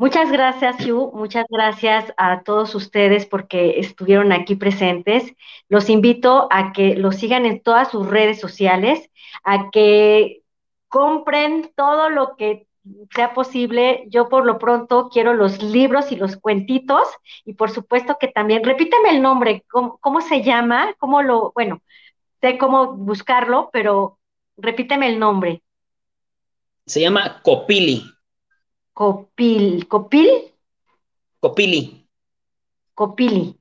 [0.01, 1.11] Muchas gracias, Yu.
[1.13, 5.31] Muchas gracias a todos ustedes porque estuvieron aquí presentes.
[5.69, 9.11] Los invito a que los sigan en todas sus redes sociales,
[9.43, 10.41] a que
[10.87, 12.65] compren todo lo que
[13.13, 14.05] sea posible.
[14.07, 17.07] Yo por lo pronto quiero los libros y los cuentitos
[17.45, 20.95] y por supuesto que también, repíteme el nombre, ¿cómo, cómo se llama?
[20.97, 21.79] ¿Cómo lo, bueno,
[22.41, 24.17] sé cómo buscarlo, pero
[24.57, 25.61] repíteme el nombre.
[26.87, 28.10] Se llama Copili.
[28.93, 30.53] Copil, ¿Copil?
[31.39, 32.07] Copili.
[32.93, 33.57] Copili.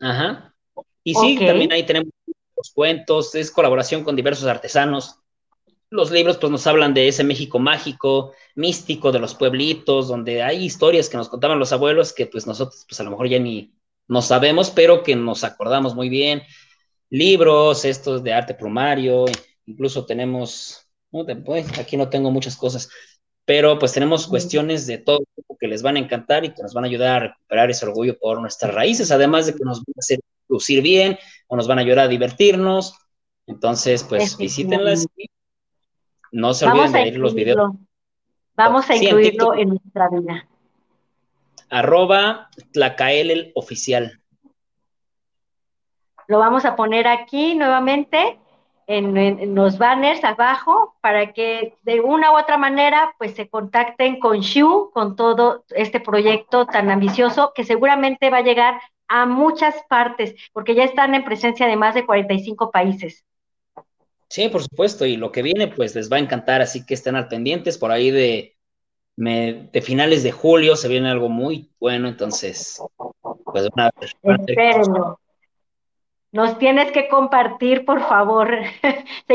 [0.00, 0.54] Ajá.
[1.02, 2.10] Y sí, también ahí tenemos
[2.56, 5.20] los cuentos, es colaboración con diversos artesanos.
[5.88, 10.64] Los libros pues nos hablan de ese México mágico, místico, de los pueblitos, donde hay
[10.64, 13.72] historias que nos contaban los abuelos que pues nosotros pues a lo mejor ya ni
[14.08, 16.42] no sabemos, pero que nos acordamos muy bien.
[17.08, 19.26] Libros, estos de arte plumario,
[19.66, 20.88] incluso tenemos,
[21.78, 22.88] aquí no tengo muchas cosas,
[23.46, 26.74] pero pues tenemos cuestiones de todo tipo que les van a encantar y que nos
[26.74, 29.94] van a ayudar a recuperar ese orgullo por nuestras raíces, además de que nos van
[29.96, 30.18] a hacer
[30.48, 31.16] lucir bien
[31.46, 32.98] o nos van a ayudar a divertirnos.
[33.46, 35.30] Entonces, pues visítenlas y
[36.32, 37.70] no se olviden de ir los videos.
[38.56, 40.48] Vamos a incluirlo en, nuestra vida.
[41.70, 44.20] Arroba Tlacael oficial.
[46.26, 48.40] Lo vamos a poner aquí nuevamente
[48.86, 54.40] en, los banners abajo para que de una u otra manera pues se contacten con
[54.40, 60.34] Shu, con todo este proyecto tan ambicioso que seguramente va a llegar a muchas partes,
[60.52, 63.24] porque ya están en presencia de más de 45 países.
[64.28, 67.14] Sí, por supuesto, y lo que viene pues les va a encantar, así que estén
[67.14, 68.56] al pendientes por ahí de,
[69.16, 72.82] de finales de julio, se viene algo muy bueno, entonces
[73.44, 75.20] pues van a Espérenlo.
[76.36, 78.58] Nos tienes que compartir, por favor.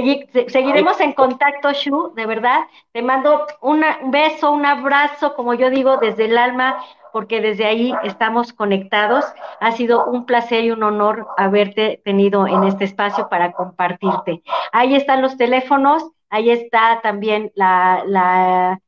[0.48, 2.60] seguiremos en contacto, Shu, de verdad.
[2.92, 6.78] Te mando un beso, un abrazo, como yo digo, desde el alma,
[7.12, 9.26] porque desde ahí estamos conectados.
[9.60, 14.44] Ha sido un placer y un honor haberte tenido en este espacio para compartirte.
[14.72, 18.80] Ahí están los teléfonos, ahí está también la, la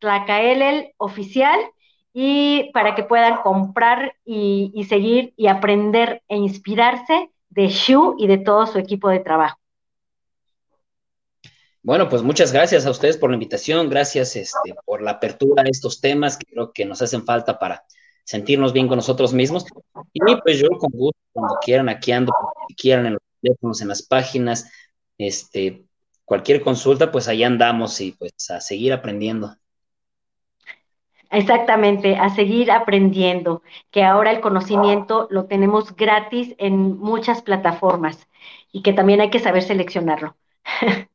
[0.00, 1.60] Tlacaelel oficial
[2.12, 8.38] y para que puedan comprar y, seguir y aprender e inspirarse de Shu y de
[8.38, 9.58] todo su equipo de trabajo.
[11.82, 15.68] Bueno, pues muchas gracias a ustedes por la invitación, gracias este, por la apertura a
[15.68, 17.84] estos temas que creo que nos hacen falta para
[18.24, 19.66] sentirnos bien con nosotros mismos.
[20.12, 22.32] Y pues yo con gusto, cuando quieran, aquí ando,
[22.68, 24.70] si quieran, en los teléfonos, en las páginas,
[25.18, 25.84] este,
[26.24, 29.56] cualquier consulta, pues ahí andamos y pues a seguir aprendiendo.
[31.32, 38.28] Exactamente, a seguir aprendiendo, que ahora el conocimiento lo tenemos gratis en muchas plataformas
[38.70, 40.36] y que también hay que saber seleccionarlo.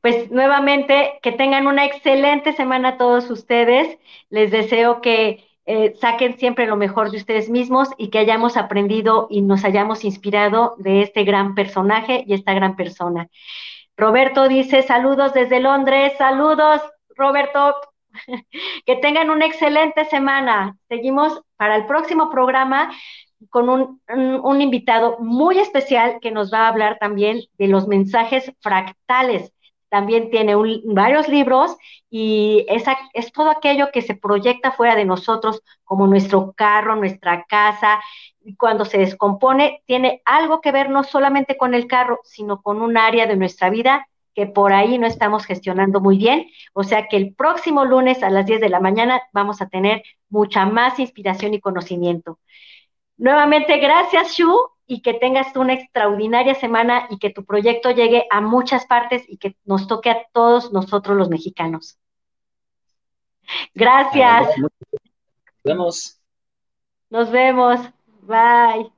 [0.00, 3.98] pues nuevamente, que tengan una excelente semana todos ustedes.
[4.28, 9.26] Les deseo que eh, saquen siempre lo mejor de ustedes mismos y que hayamos aprendido
[9.28, 13.28] y nos hayamos inspirado de este gran personaje y esta gran persona.
[13.96, 16.80] Roberto dice saludos desde Londres, saludos
[17.16, 17.74] Roberto,
[18.86, 20.76] que tengan una excelente semana.
[20.88, 22.90] Seguimos para el próximo programa
[23.48, 29.52] con un, invitado muy especial que nos va a hablar también de los mensajes fractales.
[29.88, 30.54] También tiene
[30.84, 31.76] varios libros
[32.10, 38.00] y es todo aquello que se proyecta fuera de nosotros, como nuestro carro, nuestra casa,
[38.42, 42.82] y cuando se descompone, tiene algo que ver no solamente con el carro, sino con
[42.82, 44.06] un área de nuestra vida
[44.40, 46.46] que por ahí no estamos gestionando muy bien.
[46.72, 50.02] O sea que el próximo lunes a las 10 de la mañana vamos a tener
[50.30, 52.38] mucha más inspiración y conocimiento.
[53.18, 54.50] Nuevamente, gracias, Shu,
[54.86, 59.36] y que tengas una extraordinaria semana y que tu proyecto llegue a muchas partes y
[59.36, 61.98] que nos toque a todos nosotros los mexicanos.
[63.74, 64.56] Gracias.
[64.56, 64.72] Nos
[65.62, 66.18] vemos.
[67.10, 67.78] Nos vemos.
[68.22, 68.90] Bye.